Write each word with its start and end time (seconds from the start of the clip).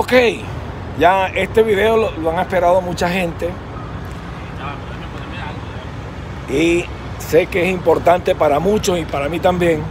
Ok, 0.00 0.12
ya 0.96 1.26
este 1.26 1.64
video 1.64 1.96
lo, 1.96 2.30
han 2.30 2.38
esperado 2.38 2.80
mucha 2.80 3.08
gente 3.08 3.50
y 6.48 6.84
sé 7.18 7.48
que 7.48 7.64
es 7.64 7.74
importante 7.74 8.36
para 8.36 8.60
muchos 8.60 8.96
y 8.96 9.04
para 9.04 9.28
mí 9.28 9.40
también. 9.40 9.82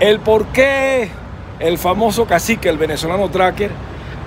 El 0.00 0.18
por 0.18 0.46
qué 0.46 1.08
el 1.60 1.78
famoso 1.78 2.26
cacique, 2.26 2.68
el 2.68 2.78
venezolano 2.78 3.28
tracker, 3.28 3.70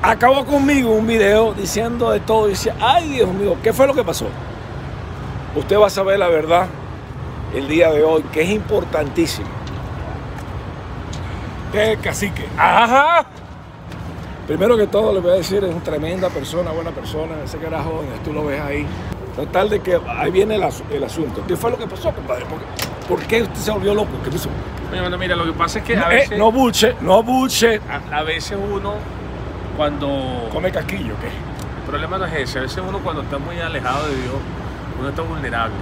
acabó 0.01 0.45
conmigo 0.45 0.91
un 0.91 1.07
video 1.07 1.53
diciendo 1.53 2.11
de 2.11 2.21
todo. 2.21 2.47
Y 2.47 2.51
decía, 2.51 2.73
ay 2.79 3.09
Dios 3.09 3.33
mío, 3.33 3.57
¿qué 3.61 3.73
fue 3.73 3.85
lo 3.85 3.93
que 3.93 4.05
pasó? 4.05 4.27
Usted 5.57 5.77
va 5.77 5.87
a 5.87 5.89
saber 5.89 6.19
la 6.19 6.29
verdad 6.29 6.67
el 7.53 7.67
día 7.67 7.91
de 7.91 8.01
hoy, 8.01 8.23
que 8.31 8.43
es 8.43 8.49
importantísimo. 8.49 9.49
¿Qué 11.73 11.97
cacique? 12.01 12.47
Ajá. 12.57 13.25
Primero 14.53 14.77
que 14.77 14.85
todo, 14.85 15.11
le 15.11 15.19
voy 15.19 15.31
a 15.31 15.35
decir, 15.37 15.63
es 15.63 15.71
una 15.73 15.83
tremenda 15.83 16.29
persona, 16.29 16.69
buena 16.69 16.91
persona. 16.91 17.33
Ese 17.43 17.57
carajo, 17.57 18.03
tú 18.23 18.31
lo 18.31 18.45
ves 18.45 18.61
ahí. 18.61 18.85
Total 19.35 19.67
de 19.67 19.79
que 19.79 19.99
ahí 20.07 20.29
viene 20.29 20.53
el, 20.57 20.61
as- 20.63 20.83
el 20.91 21.03
asunto. 21.03 21.43
¿Qué 21.47 21.55
fue 21.55 21.71
lo 21.71 21.77
que 21.79 21.87
pasó, 21.87 22.11
compadre? 22.11 22.45
¿Por 22.45 22.59
qué, 22.59 22.65
por 23.09 23.19
qué 23.23 23.41
usted 23.41 23.55
se 23.55 23.71
volvió 23.71 23.95
loco? 23.95 24.11
¿Qué 24.23 24.29
pasó? 24.29 24.49
Oye, 24.91 25.01
bueno, 25.01 25.17
mira, 25.17 25.35
lo 25.35 25.45
que 25.45 25.53
pasa 25.53 25.79
es 25.79 25.85
que 25.85 25.97
a 25.97 26.03
eh, 26.11 26.15
veces, 26.17 26.37
no 26.37 26.51
buche, 26.51 26.95
no 27.01 27.23
buche. 27.23 27.81
a, 27.89 28.19
a 28.19 28.21
veces 28.21 28.55
uno, 28.55 28.93
cuando... 29.75 30.47
Come 30.51 30.69
casquillo, 30.71 31.15
¿qué? 31.19 31.29
El 31.29 31.87
problema 31.87 32.19
no 32.19 32.25
es 32.27 32.33
ese, 32.35 32.59
a 32.59 32.61
veces 32.61 32.83
uno 32.87 32.99
cuando 32.99 33.23
está 33.23 33.39
muy 33.39 33.59
alejado 33.59 34.07
de 34.07 34.15
Dios, 34.17 34.35
uno 34.99 35.09
está 35.09 35.23
vulnerable. 35.23 35.73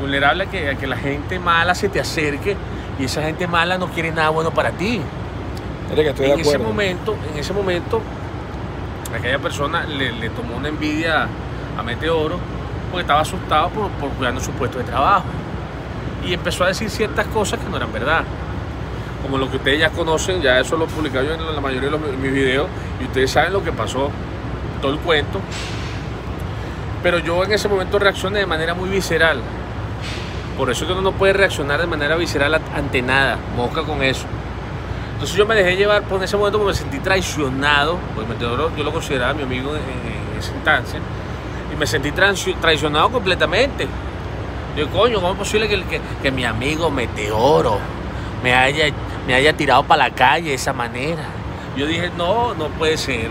Vulnerable 0.00 0.44
a 0.44 0.46
que, 0.46 0.70
a 0.70 0.74
que 0.76 0.86
la 0.86 0.96
gente 0.96 1.38
mala 1.38 1.74
se 1.74 1.90
te 1.90 2.00
acerque 2.00 2.56
y 2.98 3.04
esa 3.04 3.20
gente 3.20 3.46
mala 3.46 3.76
no 3.76 3.88
quiere 3.88 4.10
nada 4.10 4.30
bueno 4.30 4.52
para 4.52 4.70
ti. 4.70 5.02
Que 6.04 6.08
estoy 6.10 6.26
de 6.26 6.32
en 6.34 6.40
ese 6.40 6.50
momento, 6.68 7.16
en 7.32 7.38
ese 7.38 7.52
momento, 7.52 8.00
aquella 9.18 9.38
persona 9.38 9.84
le, 9.84 10.12
le 10.12 10.30
tomó 10.30 10.56
una 10.56 10.68
envidia 10.68 11.26
a 11.78 11.82
Meteoro 11.82 12.38
porque 12.90 13.02
estaba 13.02 13.20
asustado 13.20 13.68
por, 13.70 13.88
por 13.92 14.10
cuidando 14.10 14.40
su 14.40 14.50
puesto 14.52 14.78
de 14.78 14.84
trabajo. 14.84 15.24
Y 16.26 16.34
empezó 16.34 16.64
a 16.64 16.68
decir 16.68 16.88
ciertas 16.90 17.26
cosas 17.26 17.58
que 17.60 17.68
no 17.68 17.76
eran 17.76 17.92
verdad. 17.92 18.22
Como 19.22 19.38
lo 19.38 19.50
que 19.50 19.56
ustedes 19.56 19.78
ya 19.80 19.90
conocen, 19.90 20.40
ya 20.42 20.58
eso 20.60 20.76
lo 20.76 20.84
he 20.84 20.88
publicado 20.88 21.24
yo 21.24 21.34
en 21.34 21.54
la 21.54 21.60
mayoría 21.60 21.90
de 21.90 21.98
los- 21.98 22.00
mis 22.18 22.32
videos, 22.32 22.66
y 23.00 23.04
ustedes 23.04 23.30
saben 23.30 23.52
lo 23.52 23.62
que 23.62 23.72
pasó, 23.72 24.10
todo 24.80 24.92
el 24.92 24.98
cuento. 24.98 25.40
Pero 27.02 27.18
yo 27.18 27.42
en 27.44 27.52
ese 27.52 27.68
momento 27.68 27.98
reaccioné 27.98 28.40
de 28.40 28.46
manera 28.46 28.74
muy 28.74 28.88
visceral. 28.88 29.40
Por 30.56 30.70
eso 30.70 30.84
es 30.84 30.86
que 30.88 30.92
uno 30.92 31.02
no 31.02 31.12
puede 31.12 31.32
reaccionar 31.32 31.80
de 31.80 31.86
manera 31.86 32.14
visceral 32.16 32.60
ante 32.74 33.02
nada, 33.02 33.38
mosca 33.56 33.82
con 33.82 34.02
eso. 34.02 34.26
Entonces 35.22 35.38
yo 35.38 35.46
me 35.46 35.54
dejé 35.54 35.76
llevar 35.76 36.02
por 36.02 36.20
ese 36.20 36.36
momento 36.36 36.58
porque 36.58 36.72
me 36.72 36.76
sentí 36.76 36.98
traicionado, 36.98 37.96
porque 38.12 38.28
Meteoro 38.28 38.76
yo 38.76 38.82
lo 38.82 38.90
consideraba 38.90 39.32
mi 39.32 39.44
amigo 39.44 39.70
en, 39.70 39.82
en 39.82 40.36
esa 40.36 40.52
instancia, 40.52 40.98
y 41.72 41.76
me 41.76 41.86
sentí 41.86 42.10
traicionado 42.10 43.08
completamente. 43.08 43.86
Yo, 44.76 44.90
coño, 44.90 45.20
¿cómo 45.20 45.34
es 45.34 45.38
posible 45.38 45.68
que, 45.68 46.30
mi 46.32 46.44
amigo 46.44 46.90
Meteoro 46.90 47.78
me 48.42 48.52
haya, 48.52 48.86
me 49.24 49.34
haya 49.34 49.52
tirado 49.52 49.84
para 49.84 50.08
la 50.08 50.10
calle 50.12 50.48
de 50.48 50.54
esa 50.54 50.72
manera? 50.72 51.22
Yo 51.76 51.86
dije, 51.86 52.10
no, 52.18 52.54
no 52.54 52.66
puede 52.70 52.96
ser. 52.96 53.28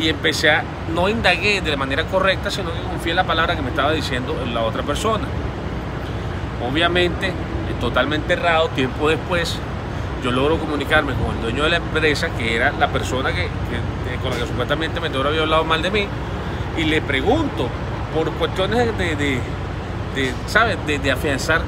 Y 0.00 0.08
empecé 0.08 0.50
a, 0.50 0.62
no 0.94 1.08
indagué 1.08 1.62
de 1.62 1.72
la 1.72 1.76
manera 1.76 2.04
correcta, 2.04 2.48
sino 2.48 2.72
que 2.72 2.80
confié 2.80 3.10
en 3.10 3.16
la 3.16 3.24
palabra 3.24 3.56
que 3.56 3.62
me 3.62 3.70
estaba 3.70 3.90
diciendo 3.90 4.36
la 4.54 4.62
otra 4.62 4.84
persona. 4.84 5.26
Obviamente, 6.64 7.32
totalmente 7.80 8.34
errado, 8.34 8.68
tiempo 8.68 9.08
después, 9.08 9.58
yo 10.22 10.30
logro 10.30 10.58
comunicarme 10.58 11.14
con 11.14 11.34
el 11.36 11.42
dueño 11.42 11.64
de 11.64 11.70
la 11.70 11.76
empresa, 11.76 12.28
que 12.36 12.54
era 12.56 12.72
la 12.72 12.88
persona 12.88 13.30
que, 13.32 13.42
que- 13.44 14.16
con 14.22 14.30
la 14.30 14.36
que 14.36 14.46
supuestamente 14.46 15.00
Meteoro 15.00 15.30
había 15.30 15.42
hablado 15.42 15.64
mal 15.64 15.82
de 15.82 15.90
mí, 15.90 16.06
y 16.78 16.84
le 16.84 17.00
pregunto, 17.02 17.68
por 18.14 18.30
cuestiones 18.32 18.78
de, 18.78 18.92
de, 18.92 19.16
de- 19.16 19.40
de, 20.14 20.32
¿sabes? 20.46 20.76
De, 20.86 20.98
de 20.98 21.10
afianzar, 21.10 21.62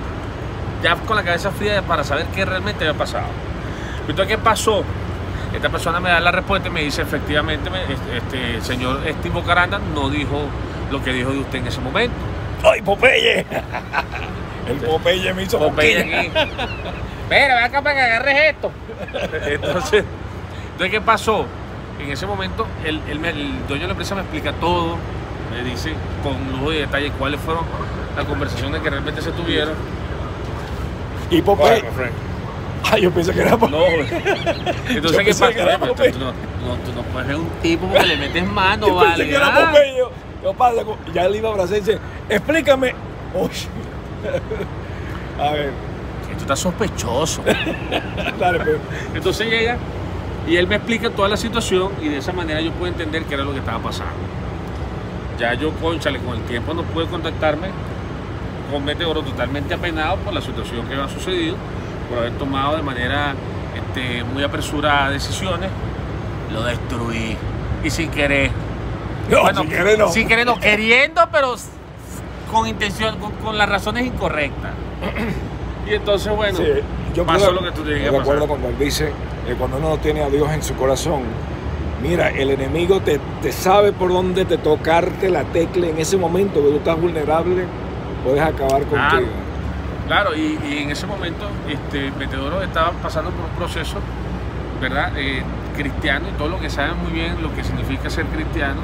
ya 0.83 0.95
con 0.97 1.17
la 1.17 1.23
cabeza 1.25 1.51
fría 1.51 1.83
para 1.83 2.05
saber 2.05 2.27
qué 2.35 2.45
realmente 2.45 2.87
había 2.87 2.97
pasado. 2.99 3.27
Entonces, 4.09 4.37
¿qué 4.37 4.43
pasó? 4.43 4.85
Esta 5.55 5.69
persona 5.71 5.99
me 6.01 6.11
da 6.11 6.21
la 6.21 6.31
respuesta 6.31 6.69
y 6.69 6.71
me 6.71 6.83
dice, 6.83 7.03
efectivamente, 7.03 7.71
me- 7.71 7.83
este, 7.85 8.17
este, 8.19 8.55
el 8.57 8.63
señor 8.63 9.01
Steve 9.21 9.43
Caranda 9.47 9.81
no 9.95 10.11
dijo 10.11 10.43
lo 10.91 11.03
que 11.03 11.13
dijo 11.13 11.31
de 11.31 11.39
usted 11.39 11.59
en 11.61 11.67
ese 11.69 11.81
momento. 11.81 12.15
¡Ay, 12.63 12.83
Popeye! 12.83 13.47
El 14.69 14.77
Popeye 14.79 15.33
me 15.35 15.43
hizo 15.43 15.59
Popeye 15.59 15.99
aquí. 16.29 16.31
Mira, 17.31 17.55
ven 17.57 17.65
acá 17.65 17.83
para 17.83 17.95
que 17.97 18.01
agarres 18.03 18.37
esto. 18.55 18.71
Entonces, 19.47 20.05
entonces, 20.73 20.91
¿qué 20.91 21.01
pasó? 21.01 21.47
En 22.01 22.11
ese 22.11 22.27
momento, 22.27 22.67
el, 22.85 23.01
el 23.09 23.19
me- 23.21 23.31
el 23.31 23.67
dueño 23.69 23.83
de 23.83 23.87
la 23.89 23.93
empresa 23.93 24.15
me 24.17 24.23
explica 24.23 24.53
todo, 24.55 24.97
me 25.53 25.63
dice 25.63 25.93
con 26.23 26.35
lujo 26.53 26.71
de 26.71 26.81
detalle 26.81 27.11
cuáles 27.13 27.41
fueron 27.41 27.65
las 28.17 28.25
conversaciones 28.27 28.83
que 28.83 28.91
realmente 28.91 29.23
se 29.23 29.31
tuvieron. 29.33 29.75
Y 31.31 31.41
Popeye. 31.43 31.81
Bueno, 31.81 31.89
Frank, 31.97 32.11
Ay, 32.93 33.03
yo 33.03 33.11
pensé 33.13 33.33
que 33.33 33.41
era 33.43 33.57
Popeye. 33.57 33.79
No. 33.79 33.87
Entonces, 33.87 34.95
Yo 35.13 35.19
¿qué 35.19 35.25
pensé 35.25 35.41
pasa? 35.41 35.53
que 35.55 35.63
Oye, 36.03 36.13
tú, 36.13 36.19
no, 36.19 36.27
no, 36.27 36.75
tú 36.85 36.93
no 36.95 37.03
puedes 37.13 37.29
ver 37.29 37.37
un 37.37 37.49
tipo 37.63 37.87
porque 37.87 38.07
le 38.07 38.17
metes 38.17 38.47
mano, 38.47 38.87
Yo 38.89 38.95
pensé 38.99 39.11
vale. 39.11 39.29
que 39.29 39.35
era 39.37 39.47
ah. 39.47 39.67
Popeye. 39.71 39.97
Yo, 39.97 40.11
¿Qué 40.43 40.59
pasa? 40.59 40.83
Ya 41.15 41.29
le 41.29 41.39
iba 41.39 41.49
a 41.49 41.53
abrazar 41.53 41.77
y 41.77 41.81
dice, 41.81 41.99
explícame. 42.29 42.95
Uy. 43.35 43.51
A 45.41 45.51
ver, 45.53 45.71
Que 46.35 46.39
tú 46.39 46.43
estás 46.43 46.59
sospechoso. 46.59 47.43
dale, 48.39 48.59
pues. 48.59 48.79
Entonces 49.15 49.49
llega 49.49 49.77
y 50.49 50.57
él 50.57 50.67
me 50.67 50.77
explica 50.77 51.11
toda 51.11 51.29
la 51.29 51.37
situación 51.37 51.93
y 52.03 52.09
de 52.09 52.19
esa 52.19 52.33
manera 52.33 52.61
yo 52.61 52.73
puedo 52.73 52.93
entender 52.93 53.25
qué 53.25 53.35
era 53.35 53.45
lo 53.45 53.53
que 53.53 53.61
estaba 53.61 53.79
pasando. 53.79 54.13
Ya 55.39 55.55
yo, 55.55 55.71
conchale, 55.73 56.19
con 56.19 56.37
el 56.37 56.43
tiempo 56.43 56.75
no 56.75 56.83
pude 56.83 57.07
contactarme 57.07 57.69
con 58.71 58.85
Meteoro 58.85 59.23
totalmente 59.23 59.75
apenado 59.75 60.17
por 60.17 60.33
la 60.33 60.41
situación 60.41 60.87
que 60.87 60.95
había 60.95 61.09
sucedido, 61.09 61.57
por 62.09 62.19
haber 62.19 62.33
tomado 62.33 62.77
de 62.77 62.83
manera 62.83 63.35
este, 63.77 64.25
muy 64.25 64.43
apresurada 64.43 65.11
decisiones. 65.11 65.71
Lo 66.53 66.63
destruí 66.63 67.37
y 67.83 67.91
sin 67.91 68.11
querer. 68.11 68.51
No, 69.31 69.41
Bueno, 69.41 69.63
si 69.63 69.69
quieres 69.69 69.99
no. 69.99 70.09
Sin 70.09 70.29
querer, 70.29 70.45
no, 70.45 70.61
queriendo, 70.61 71.27
pero 71.33 71.55
con 72.53 72.69
intención, 72.69 73.19
con, 73.19 73.33
con 73.37 73.57
las 73.57 73.67
razones 73.67 74.05
incorrectas. 74.05 74.73
Y 75.87 75.95
entonces, 75.95 76.35
bueno, 76.35 76.59
Sí, 76.59 76.65
yo 77.15 77.25
pasó 77.27 77.47
creo- 77.49 77.53
lo 77.61 77.63
que 77.65 77.71
tú 77.73 77.85
yo 77.85 77.91
tenías 77.91 78.05
que 78.07 78.11
de 78.11 78.19
acuerdo 78.19 78.43
pasar. 78.43 78.49
cuando 78.49 78.69
él 78.69 78.79
dice 78.79 79.13
que 79.47 79.55
cuando 79.55 79.77
uno 79.79 79.89
no 79.91 79.99
tiene 79.99 80.23
a 80.23 80.29
Dios 80.31 80.51
en 80.53 80.63
su 80.63 80.75
corazón, 80.75 81.23
mira, 82.03 82.31
el 82.31 82.51
enemigo 82.51 83.01
te, 83.01 83.21
te 83.43 83.53
sabe 83.53 83.93
por 83.93 84.11
dónde 84.13 84.45
te 84.45 84.57
tocarte 84.59 85.29
la 85.31 85.45
tecla 85.45 85.87
en 85.89 85.99
ese 85.99 86.17
momento 86.17 86.63
que 86.63 86.69
tú 86.71 86.77
estás 86.77 87.01
vulnerable, 87.01 87.65
puedes 88.25 88.41
acabar 88.41 88.83
Ah, 88.97 89.11
contigo. 89.11 89.31
Claro, 90.07 90.35
y, 90.35 90.59
y 90.69 90.79
en 90.83 90.91
ese 90.91 91.07
momento 91.07 91.47
este, 91.69 92.11
Meteoro 92.19 92.63
estaba 92.63 92.91
pasando 93.03 93.31
por 93.31 93.45
un 93.45 93.57
proceso, 93.57 93.97
¿verdad? 94.81 95.13
Eh, 95.17 95.43
cristiano 95.77 96.27
y 96.29 96.39
todo 96.39 96.49
lo 96.49 96.61
que 96.61 96.69
saben 96.71 96.97
muy 97.03 97.11
bien 97.13 97.43
lo 97.43 97.53
que 97.55 97.65
significa 97.65 98.09
ser 98.11 98.27
cristiano, 98.27 98.81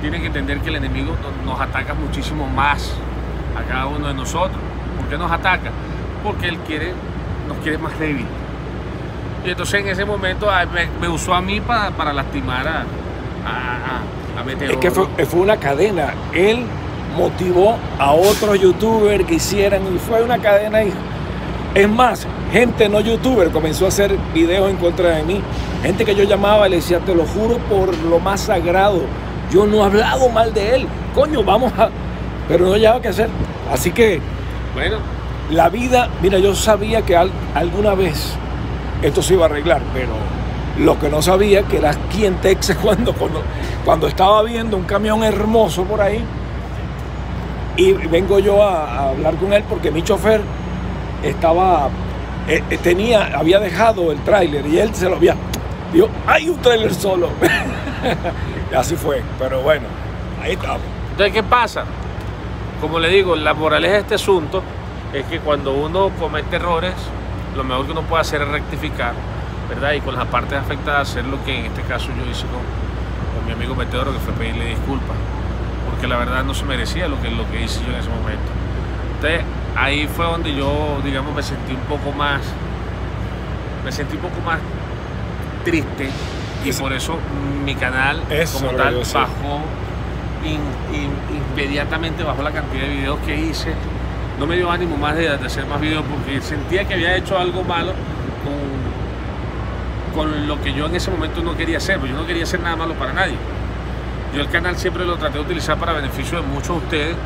tienen 0.00 0.20
que 0.20 0.28
entender 0.28 0.60
que 0.60 0.68
el 0.70 0.76
enemigo 0.76 1.14
no- 1.44 1.50
nos 1.52 1.60
ataca 1.60 1.94
muchísimo 1.94 2.46
más 2.46 2.92
a 3.58 3.62
cada 3.70 3.86
uno 3.86 4.06
de 4.08 4.14
nosotros. 4.14 4.56
¿Por 4.98 5.08
qué 5.08 5.16
nos 5.18 5.30
ataca? 5.32 5.70
Porque 6.24 6.48
él 6.48 6.58
quiere, 6.66 6.92
nos 7.48 7.58
quiere 7.58 7.78
más 7.78 7.98
débil. 7.98 8.26
Y 9.44 9.50
entonces 9.50 9.80
en 9.80 9.88
ese 9.88 10.04
momento 10.04 10.48
me, 10.74 10.88
me 11.00 11.08
usó 11.08 11.34
a 11.34 11.40
mí 11.40 11.60
para, 11.60 11.90
para 11.90 12.12
lastimar 12.12 12.66
a, 12.68 12.80
a, 13.46 14.36
a- 14.36 14.40
a 14.40 14.44
Meteoro. 14.44 14.74
Es 14.74 14.78
que 14.78 14.90
fue, 14.90 15.06
fue 15.26 15.40
una 15.40 15.56
cadena. 15.56 16.14
Él 16.34 16.64
motivó 17.16 17.76
a 17.98 18.12
otros 18.12 18.60
youtubers 18.60 19.24
que 19.24 19.34
hicieran 19.34 19.82
y 19.94 19.98
fue 19.98 20.22
una 20.22 20.38
cadena 20.38 20.78
ahí. 20.78 20.92
Es 21.74 21.88
más, 21.88 22.26
gente 22.52 22.88
no 22.88 23.00
youtuber 23.00 23.50
comenzó 23.50 23.84
a 23.86 23.88
hacer 23.88 24.16
videos 24.34 24.68
en 24.70 24.76
contra 24.76 25.10
de 25.16 25.22
mí. 25.22 25.40
Gente 25.82 26.04
que 26.04 26.14
yo 26.14 26.24
llamaba 26.24 26.66
y 26.66 26.70
le 26.70 26.76
decía, 26.76 26.98
te 27.00 27.14
lo 27.14 27.24
juro 27.24 27.56
por 27.58 27.96
lo 27.98 28.18
más 28.18 28.42
sagrado, 28.42 29.02
yo 29.50 29.66
no 29.66 29.78
he 29.78 29.84
hablado 29.84 30.28
mal 30.28 30.52
de 30.52 30.76
él. 30.76 30.86
Coño, 31.14 31.42
vamos 31.42 31.72
a... 31.78 31.88
Pero 32.48 32.66
no 32.66 32.76
llevaba 32.76 33.00
que 33.00 33.08
hacer. 33.08 33.28
Así 33.72 33.90
que 33.92 34.20
Bueno, 34.74 34.98
la 35.50 35.68
vida, 35.68 36.08
mira, 36.22 36.38
yo 36.38 36.54
sabía 36.54 37.02
que 37.02 37.16
al- 37.16 37.30
alguna 37.54 37.94
vez 37.94 38.34
esto 39.02 39.22
se 39.22 39.34
iba 39.34 39.44
a 39.46 39.48
arreglar, 39.48 39.80
pero 39.92 40.10
lo 40.78 40.98
que 40.98 41.08
no 41.08 41.20
sabía 41.22 41.62
que 41.62 41.78
era 41.78 41.90
aquí 41.90 42.24
en 42.26 42.36
Texas 42.36 42.76
cuando, 42.82 43.12
cuando, 43.84 44.06
estaba 44.06 44.42
viendo 44.42 44.76
un 44.76 44.84
camión 44.84 45.22
hermoso 45.24 45.84
por 45.84 46.00
ahí 46.00 46.22
y 47.76 47.92
vengo 47.92 48.38
yo 48.38 48.62
a, 48.62 48.84
a 48.86 49.08
hablar 49.10 49.34
con 49.36 49.52
él 49.52 49.64
porque 49.68 49.90
mi 49.90 50.02
chofer 50.02 50.40
estaba, 51.22 51.88
eh, 52.48 52.62
eh, 52.70 52.78
tenía, 52.78 53.30
había 53.36 53.58
dejado 53.58 54.12
el 54.12 54.18
tráiler 54.20 54.66
y 54.66 54.78
él 54.78 54.94
se 54.94 55.08
lo 55.08 55.16
había, 55.16 55.34
dijo, 55.92 56.08
hay 56.26 56.48
un 56.48 56.58
tráiler 56.58 56.94
solo. 56.94 57.28
y 58.72 58.74
así 58.74 58.96
fue, 58.96 59.22
pero 59.38 59.62
bueno, 59.62 59.86
ahí 60.42 60.52
estamos. 60.52 60.80
Entonces, 61.12 61.34
¿qué 61.34 61.42
pasa? 61.42 61.84
Como 62.80 62.98
le 62.98 63.08
digo, 63.08 63.36
la 63.36 63.52
moraleja 63.52 63.94
de 63.94 64.00
este 64.00 64.14
asunto 64.14 64.62
es 65.12 65.24
que 65.26 65.38
cuando 65.40 65.72
uno 65.72 66.10
comete 66.18 66.56
errores, 66.56 66.94
lo 67.56 67.64
mejor 67.64 67.86
que 67.86 67.92
uno 67.92 68.02
puede 68.02 68.20
hacer 68.22 68.42
es 68.42 68.48
rectificar. 68.48 69.12
¿verdad? 69.68 69.92
Y 69.92 70.00
con 70.00 70.16
las 70.16 70.26
partes 70.26 70.58
afectadas 70.58 71.08
hacer 71.08 71.24
lo 71.26 71.44
que 71.44 71.56
en 71.60 71.66
este 71.66 71.82
caso 71.82 72.08
yo 72.08 72.28
hice 72.28 72.42
con, 72.46 72.58
con 73.36 73.46
mi 73.46 73.52
amigo 73.52 73.76
Meteoro, 73.76 74.12
que 74.12 74.18
fue 74.18 74.32
pedirle 74.32 74.64
disculpas, 74.64 75.16
porque 75.88 76.08
la 76.08 76.16
verdad 76.16 76.42
no 76.42 76.54
se 76.54 76.64
merecía 76.64 77.06
lo 77.06 77.22
que, 77.22 77.30
lo 77.30 77.48
que 77.52 77.62
hice 77.62 77.78
yo 77.86 77.92
en 77.92 78.00
ese 78.00 78.08
momento. 78.10 78.50
Entonces 79.14 79.42
ahí 79.76 80.08
fue 80.08 80.24
donde 80.26 80.56
yo, 80.56 80.98
digamos, 81.04 81.32
me 81.36 81.42
sentí 81.44 81.72
un 81.72 81.82
poco 81.82 82.10
más, 82.10 82.40
me 83.84 83.92
sentí 83.92 84.16
un 84.16 84.22
poco 84.22 84.40
más 84.44 84.58
triste 85.64 86.10
y 86.64 86.72
por 86.72 86.92
eso 86.92 87.16
mi 87.64 87.76
canal 87.76 88.20
Eso 88.28 88.58
como 88.58 88.72
tal 88.76 88.94
bajó 89.14 89.60
in- 90.44 90.96
in- 91.00 91.46
inmediatamente 91.52 92.24
bajó 92.24 92.42
la 92.42 92.50
cantidad 92.50 92.82
de 92.82 92.88
videos 92.88 93.18
que 93.24 93.36
hice 93.36 93.72
no 94.40 94.46
me 94.46 94.56
dio 94.56 94.70
ánimo 94.70 94.96
más 94.96 95.14
de, 95.16 95.28
hacer 95.28 95.66
más 95.66 95.78
videos 95.78 96.02
porque 96.10 96.40
sentía 96.40 96.86
que 96.86 96.94
había 96.94 97.14
hecho 97.14 97.38
algo 97.38 97.62
malo 97.62 97.92
con, 100.14 100.24
con 100.24 100.48
lo 100.48 100.58
que 100.62 100.72
yo 100.72 100.86
en 100.86 100.96
ese 100.96 101.10
momento 101.10 101.42
no 101.42 101.54
quería 101.58 101.76
hacer, 101.76 101.98
porque 101.98 102.14
yo 102.14 102.18
no 102.18 102.26
quería 102.26 102.44
hacer 102.44 102.58
nada 102.60 102.74
malo 102.74 102.94
para 102.94 103.12
nadie. 103.12 103.34
Yo 104.34 104.40
el 104.40 104.48
canal 104.48 104.76
siempre 104.78 105.04
lo 105.04 105.16
traté 105.18 105.34
de 105.34 105.44
utilizar 105.44 105.76
para 105.76 105.92
beneficio 105.92 106.40
de 106.40 106.46
muchos 106.46 106.68
de 106.68 106.84
ustedes 106.84 107.16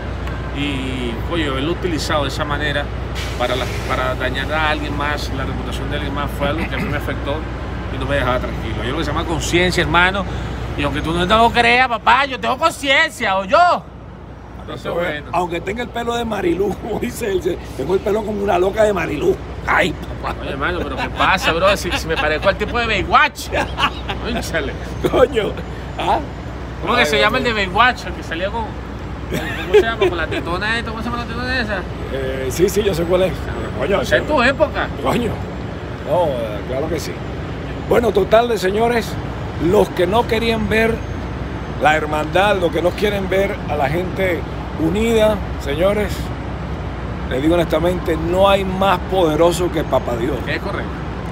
y, 0.59 1.13
oye, 1.33 1.47
haberlo 1.47 1.73
utilizado 1.73 2.23
de 2.25 2.31
esa 2.31 2.45
manera 2.45 2.85
para, 3.39 3.55
para 3.89 4.17
dañar 4.17 4.53
a 4.53 4.71
alguien 4.71 4.97
más, 4.97 5.31
la 5.37 5.45
reputación 5.45 5.89
de 5.91 5.97
alguien 5.99 6.15
más, 6.15 6.29
fue 6.37 6.49
algo 6.49 6.69
que 6.69 6.75
a 6.75 6.79
mí 6.79 6.89
me 6.89 6.97
afectó 6.97 7.37
y 7.95 7.99
no 7.99 8.07
me 8.07 8.17
dejaba 8.17 8.41
tranquilo. 8.41 8.75
Hay 8.81 8.89
algo 8.89 8.99
que 8.99 9.05
se 9.05 9.13
llama 9.13 9.25
conciencia, 9.25 9.83
hermano, 9.83 10.25
y 10.77 10.83
aunque 10.83 11.01
tú 11.01 11.13
no 11.13 11.25
lo 11.25 11.51
creas, 11.53 11.87
papá, 11.87 12.25
yo 12.25 12.41
tengo 12.41 12.59
conciencia, 12.59 13.39
o 13.39 13.45
yo. 13.45 13.94
Bueno. 14.67 15.27
Aunque 15.33 15.61
tenga 15.61 15.83
el 15.83 15.89
pelo 15.89 16.15
de 16.15 16.25
Marilú, 16.25 16.75
como 16.83 16.99
dice 16.99 17.31
él, 17.31 17.59
tengo 17.77 17.95
el 17.95 18.01
pelo 18.01 18.23
como 18.25 18.43
una 18.43 18.59
loca 18.59 18.85
de 18.85 18.93
Marilú. 18.93 19.37
Ay, 19.67 19.93
papá. 20.23 20.35
Oye, 20.41 20.51
hermano, 20.51 20.81
pero 20.83 20.97
¿qué 20.97 21.09
pasa, 21.11 21.53
bro? 21.53 21.77
Si, 21.77 21.91
si 21.93 22.07
me 22.07 22.17
parezco 22.17 22.49
al 22.49 22.57
tipo 22.57 22.79
de 22.79 22.87
Baywatch. 22.87 23.49
Coño. 25.11 25.53
¿Ah? 25.99 26.19
¿Cómo 26.83 26.97
que 26.97 27.07
se 27.07 27.19
llama 27.19 27.39
el 27.39 27.45
de 27.45 27.53
Baywatch? 27.53 28.07
El 28.07 28.13
que 28.15 28.23
salía 28.23 28.51
con. 28.51 28.65
¿Cómo 29.31 29.75
se 29.75 29.81
llama? 29.81 30.09
Con 30.09 30.17
la 30.19 30.27
tetona 30.27 30.79
esta. 30.79 30.91
¿Cómo 30.91 31.03
se 31.03 31.09
llama 31.11 31.23
la 31.23 31.29
tetona 31.29 31.61
esa? 31.61 31.79
Eh, 32.13 32.49
sí, 32.51 32.69
sí, 32.69 32.83
yo 32.83 32.95
sé 32.95 33.05
cuál 33.05 33.23
es. 33.23 33.33
Coño, 33.79 34.01
O 34.01 34.05
sea, 34.05 34.19
en 34.19 34.27
tu 34.27 34.43
época. 34.43 34.89
Coño. 35.03 35.33
No, 36.09 36.27
eh, 36.27 36.61
claro 36.69 36.89
que 36.89 37.01
sí. 37.01 37.13
Bueno, 37.89 38.13
total 38.13 38.49
de 38.49 38.59
señores, 38.59 39.09
los 39.71 39.89
que 39.91 40.07
no 40.07 40.27
querían 40.27 40.69
ver 40.69 40.95
la 41.83 41.97
hermandad, 41.97 42.57
los 42.59 42.71
que 42.73 42.83
no 42.83 42.91
quieren 42.91 43.29
ver 43.29 43.57
a 43.69 43.77
la 43.77 43.89
gente 43.89 44.41
unida, 44.81 45.37
señores, 45.63 46.13
les 47.31 47.43
digo 47.43 47.55
honestamente, 47.55 48.17
no 48.17 48.49
hay 48.49 48.65
más 48.65 48.99
poderoso 49.11 49.71
que 49.71 49.83
Papá 49.85 50.17
Dios, 50.17 50.37
Es 50.47 50.59
correcto. 50.61 50.89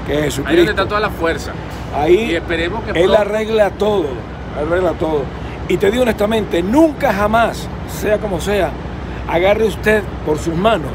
que 0.07 0.13
Ahí 0.13 0.17
donde 0.19 0.31
Jesucristo. 0.31 0.71
está 0.71 0.89
toda 0.89 1.01
la 1.01 1.11
fuerza. 1.11 1.53
Y 1.53 2.01
Ahí 2.01 2.35
esperemos 2.35 2.83
que 2.85 2.91
Él 2.91 3.07
pronto- 3.07 3.19
arregla 3.21 3.71
todo, 3.71 4.07
arregla 4.59 4.93
todo. 4.93 5.23
Y 5.69 5.77
te 5.77 5.91
digo 5.91 6.03
honestamente, 6.03 6.63
nunca 6.63 7.13
jamás, 7.13 7.69
sea 8.01 8.19
como 8.19 8.41
sea, 8.41 8.71
agarre 9.29 9.65
usted 9.65 10.03
por 10.27 10.39
sus 10.39 10.55
manos 10.55 10.91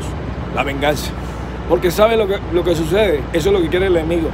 la 0.55 0.63
venganza. 0.63 1.11
Porque 1.69 1.91
sabe 1.91 2.15
lo 2.17 2.27
que, 2.27 2.39
lo 2.53 2.63
que 2.63 2.75
sucede, 2.75 3.21
eso 3.33 3.49
es 3.49 3.53
lo 3.53 3.61
que 3.61 3.67
quiere 3.69 3.87
el 3.87 3.97
enemigo. 3.97 4.29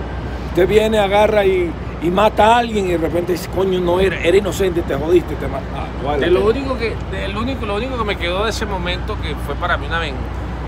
Usted 0.49 0.67
viene, 0.67 0.99
agarra 0.99 1.45
y, 1.45 1.71
y 2.03 2.11
mata 2.11 2.55
a 2.55 2.57
alguien 2.59 2.85
y 2.87 2.91
de 2.91 2.97
repente 2.97 3.31
dice, 3.31 3.49
coño, 3.49 3.79
no 3.79 3.99
era, 3.99 4.17
era 4.19 4.37
inocente, 4.37 4.81
te 4.81 4.95
jodiste, 4.95 5.35
te 5.35 5.47
mataste. 5.47 6.25
De 6.25 6.29
lo 6.31 6.45
único 6.45 6.77
que, 6.77 6.95
de 7.11 7.27
lo 7.29 7.39
único, 7.41 7.65
lo 7.65 7.75
único 7.75 7.97
que 7.97 8.03
me 8.03 8.17
quedó 8.17 8.43
de 8.43 8.49
ese 8.49 8.65
momento 8.65 9.15
que 9.21 9.33
fue 9.45 9.55
para 9.55 9.77
mí 9.77 9.87
una 9.87 9.99
ven- 9.99 10.15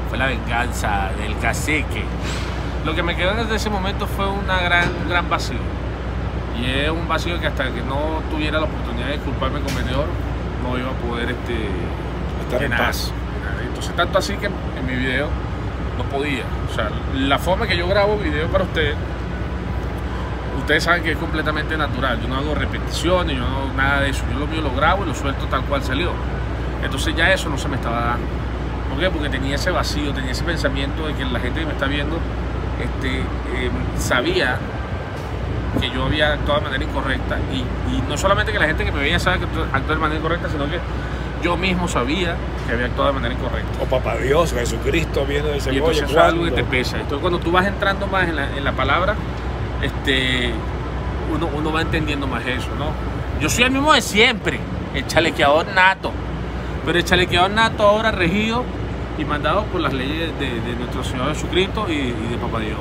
fue 0.10 0.18
la 0.18 0.28
venganza 0.28 1.10
del 1.22 1.38
cacique. 1.40 2.04
Lo 2.86 2.96
que 2.96 3.04
me 3.04 3.16
quedó 3.16 3.34
desde 3.36 3.56
ese 3.56 3.70
momento 3.70 4.08
fue 4.08 4.28
una 4.30 4.60
gran, 4.62 4.90
un 5.04 5.10
gran 5.10 5.30
vacío. 5.30 5.58
Y 6.62 6.70
es 6.70 6.90
un 6.90 7.08
vacío 7.08 7.40
que 7.40 7.48
hasta 7.48 7.66
que 7.66 7.82
no 7.82 8.22
tuviera 8.32 8.60
la 8.60 8.66
oportunidad 8.66 9.08
de 9.08 9.14
disculparme 9.14 9.60
con 9.60 9.76
Meteor, 9.76 10.06
no 10.64 10.78
iba 10.78 10.90
a 10.90 10.94
poder 10.94 11.32
este, 11.32 11.68
Estar 12.46 12.64
en 12.64 12.72
paz. 12.72 13.12
Entonces 13.68 13.94
tanto 13.96 14.18
así 14.20 14.36
que 14.36 14.46
en 14.46 14.86
mi 14.88 14.96
video 14.96 15.28
no 15.98 16.04
podía. 16.06 16.44
O 16.72 16.74
sea, 16.74 16.90
la 17.16 17.38
forma 17.40 17.68
que 17.68 17.76
yo 17.76 17.88
grabo 17.88 18.18
video 18.18 18.48
para 18.48 18.64
ustedes, 18.64 18.96
ustedes 20.58 20.84
saben 20.84 21.04
que 21.04 21.12
es 21.12 21.18
completamente 21.18 21.78
natural. 21.78 22.20
Yo 22.22 22.28
no 22.28 22.36
hago 22.38 22.56
repeticiones, 22.56 23.36
yo 23.38 23.42
no 23.42 23.58
hago 23.58 23.74
nada 23.76 24.02
de 24.02 24.10
eso. 24.10 24.24
Yo 24.32 24.40
lo 24.40 24.48
mío 24.48 24.62
lo 24.62 24.74
grabo 24.76 25.04
y 25.04 25.08
lo 25.08 25.16
suelto 25.16 25.46
tal 25.46 25.62
cual 25.64 25.84
salió. 25.84 26.12
Entonces 26.84 27.16
ya 27.16 27.32
eso 27.32 27.50
no 27.50 27.58
se 27.58 27.68
me 27.68 27.76
estaba 27.76 28.00
dando. 28.02 28.28
¿Por 28.90 29.00
qué? 29.00 29.10
Porque 29.10 29.30
tenía 29.30 29.56
ese 29.56 29.72
vacío, 29.72 30.14
tenía 30.14 30.32
ese 30.32 30.44
pensamiento 30.44 31.08
de 31.08 31.14
que 31.14 31.26
la 31.26 31.40
gente 31.40 31.60
que 31.60 31.66
me 31.66 31.74
está 31.74 31.88
viendo 31.88 32.18
este, 32.82 33.20
eh, 33.20 33.72
sabía 33.98 34.58
que 35.80 35.90
yo 35.90 36.06
había 36.06 36.34
actuado 36.34 36.60
de 36.60 36.66
manera 36.66 36.84
incorrecta. 36.84 37.38
Y, 37.52 37.58
y 37.94 38.04
no 38.08 38.18
solamente 38.18 38.52
que 38.52 38.60
la 38.60 38.68
gente 38.68 38.86
que 38.86 38.92
me 38.92 39.00
veía 39.00 39.20
sabe 39.20 39.40
que 39.40 39.46
actué 39.74 39.96
de 39.96 40.02
manera 40.02 40.20
incorrecta, 40.20 40.50
sino 40.50 40.66
que 40.66 40.80
yo 41.44 41.58
mismo 41.58 41.88
sabía 41.88 42.36
que 42.68 42.74
había 42.74 42.88
actuado 42.88 43.10
de 43.10 43.16
manera 43.16 43.34
incorrecta. 43.34 43.84
O 43.84 43.86
Papá 43.86 44.16
Dios, 44.18 44.54
Jesucristo 44.54 45.26
viene 45.26 45.50
de 45.50 45.58
ese 45.58 45.74
Y 45.74 45.78
entonces 45.78 46.04
eso 46.04 46.12
es 46.12 46.18
algo 46.18 46.46
que 46.46 46.52
te 46.52 46.64
pesa. 46.64 46.98
Entonces 46.98 47.20
cuando 47.20 47.40
tú 47.40 47.52
vas 47.52 47.68
entrando 47.68 48.08
más 48.08 48.28
en 48.28 48.36
la, 48.36 48.58
en 48.58 48.64
la 48.64 48.72
palabra, 48.72 49.16
este, 49.82 50.52
uno, 51.34 51.50
uno 51.56 51.72
va 51.72 51.82
entendiendo 51.82 52.28
más 52.28 52.46
eso, 52.46 52.70
¿no? 52.78 52.88
Yo 53.42 53.50
soy 53.50 53.66
el 53.66 53.72
mismo 53.72 53.94
de 53.94 54.02
siempre, 54.02 54.60
el 54.94 55.06
chalequeador 55.08 55.68
nato. 55.74 56.12
Pero 56.86 56.98
el 57.00 57.04
chalequeador 57.06 57.52
nato 57.52 57.84
ahora 57.84 58.12
regido 58.12 58.64
y 59.18 59.26
mandado 59.26 59.64
por 59.66 59.82
las 59.82 59.94
leyes 59.94 60.30
de, 60.40 60.46
de 60.62 60.76
nuestro 60.78 61.04
Señor 61.04 61.34
Jesucristo 61.34 61.86
y, 61.90 61.94
y 61.94 62.28
de 62.32 62.38
Papá 62.40 62.60
Dios. 62.60 62.78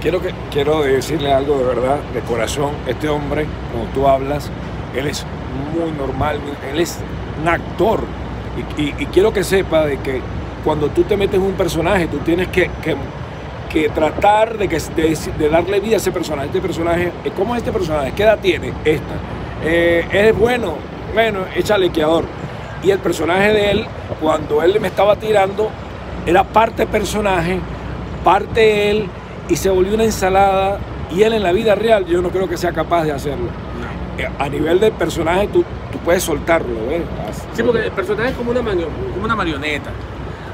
Quiero, 0.00 0.20
que, 0.22 0.32
quiero 0.52 0.82
decirle 0.82 1.32
algo 1.32 1.58
de 1.58 1.64
verdad, 1.64 1.98
de 2.14 2.20
corazón. 2.20 2.70
Este 2.86 3.08
hombre, 3.08 3.46
cuando 3.72 3.90
tú 3.92 4.06
hablas, 4.06 4.48
él 4.94 5.08
es 5.08 5.26
muy 5.74 5.90
normal, 5.92 6.38
él 6.72 6.78
es 6.80 7.00
un 7.42 7.48
actor. 7.48 8.00
Y, 8.76 8.82
y- 8.82 8.94
y 8.98 9.06
quiero 9.06 9.32
que 9.32 9.42
sepa 9.42 9.84
de 9.84 9.98
que 9.98 10.20
cuando 10.64 10.88
tú 10.88 11.02
te 11.02 11.16
metes 11.16 11.34
en 11.40 11.42
un 11.46 11.52
personaje, 11.54 12.06
tú 12.06 12.18
tienes 12.18 12.46
que, 12.48 12.70
que- 12.82 12.96
que 13.68 13.88
tratar 13.88 14.56
de, 14.58 14.68
que, 14.68 14.78
de, 14.96 15.18
de 15.38 15.48
darle 15.48 15.80
vida 15.80 15.94
a 15.94 15.96
ese 15.98 16.10
personaje. 16.12 16.46
Este 16.48 16.60
personaje, 16.60 17.12
eh, 17.24 17.30
¿cómo 17.36 17.54
es 17.54 17.60
este 17.60 17.72
personaje? 17.72 18.12
¿Qué 18.12 18.22
edad 18.22 18.38
tiene? 18.40 18.72
Esta. 18.84 19.14
Eh, 19.64 20.06
es 20.10 20.38
bueno, 20.38 20.74
bueno, 21.14 21.40
es 21.54 21.64
chalequeador. 21.64 22.24
Y 22.82 22.90
el 22.90 22.98
personaje 22.98 23.52
de 23.52 23.70
él, 23.72 23.86
cuando 24.20 24.62
él 24.62 24.78
me 24.80 24.88
estaba 24.88 25.16
tirando, 25.16 25.68
era 26.26 26.44
parte 26.44 26.86
personaje, 26.86 27.58
parte 28.24 28.90
él, 28.90 29.08
y 29.48 29.56
se 29.56 29.70
volvió 29.70 29.94
una 29.94 30.04
ensalada. 30.04 30.78
Y 31.10 31.22
él 31.22 31.32
en 31.32 31.42
la 31.42 31.52
vida 31.52 31.74
real, 31.74 32.04
yo 32.06 32.20
no 32.20 32.28
creo 32.30 32.48
que 32.48 32.56
sea 32.56 32.72
capaz 32.72 33.04
de 33.04 33.12
hacerlo. 33.12 33.48
Eh, 34.18 34.28
A 34.38 34.48
nivel 34.48 34.78
del 34.78 34.92
personaje, 34.92 35.48
tú, 35.48 35.64
tú 35.90 35.98
puedes 36.04 36.22
soltarlo, 36.22 36.86
¿ves? 36.88 37.02
Sí, 37.54 37.62
porque 37.62 37.86
el 37.86 37.92
personaje 37.92 38.30
es 38.30 38.36
como 38.36 38.50
una, 38.50 38.60
como 38.60 39.24
una 39.24 39.34
marioneta. 39.34 39.90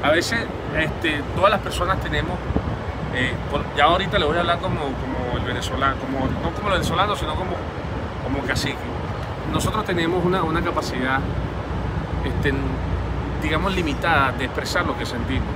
A 0.02 0.10
veces 0.10 0.38
este, 0.78 1.22
todas 1.34 1.50
las 1.50 1.60
personas 1.60 1.98
tenemos, 2.00 2.38
eh, 3.14 3.32
ya 3.76 3.84
ahorita 3.84 4.18
le 4.18 4.24
voy 4.26 4.36
a 4.36 4.40
hablar 4.40 4.58
como, 4.58 4.80
como 4.80 5.38
el 5.38 5.44
venezolano, 5.44 5.96
como, 5.96 6.26
no 6.42 6.50
como 6.54 6.68
el 6.68 6.74
venezolano, 6.74 7.14
sino 7.16 7.34
como, 7.34 7.52
como 8.24 8.46
cacique. 8.46 8.76
Nosotros 9.52 9.84
tenemos 9.84 10.24
una, 10.24 10.42
una 10.42 10.60
capacidad, 10.62 11.20
este, 12.24 12.52
digamos, 13.42 13.74
limitada 13.74 14.32
de 14.32 14.46
expresar 14.46 14.84
lo 14.86 14.96
que 14.98 15.06
sentimos, 15.06 15.46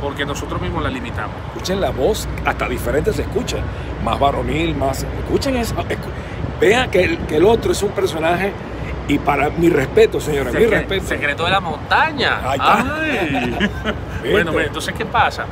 porque 0.00 0.24
nosotros 0.24 0.60
mismos 0.60 0.82
la 0.82 0.90
limitamos. 0.90 1.34
Escuchen 1.48 1.80
la 1.80 1.90
voz, 1.90 2.28
hasta 2.44 2.68
diferente 2.68 3.12
se 3.12 3.22
escucha. 3.22 3.58
Más 4.04 4.18
varonil, 4.18 4.74
más. 4.76 5.02
Escuchen 5.02 5.56
eso. 5.56 5.74
escu- 5.76 6.60
Vean 6.60 6.90
que 6.90 7.04
el, 7.04 7.18
que 7.26 7.36
el 7.36 7.44
otro 7.44 7.72
es 7.72 7.82
un 7.82 7.90
personaje. 7.90 8.52
Y 9.06 9.18
para 9.18 9.50
mi 9.50 9.68
respeto, 9.68 10.18
señores, 10.18 10.54
mi 10.54 10.60
Secre- 10.60 10.70
respeto. 10.70 11.06
Secreto 11.06 11.44
de 11.44 11.50
la 11.50 11.60
montaña. 11.60 12.40
Ay. 12.42 12.58
¿Viste? 14.22 14.30
bueno, 14.30 14.52
pues, 14.52 14.66
entonces, 14.68 14.94
¿qué 14.96 15.04
pasa? 15.04 15.44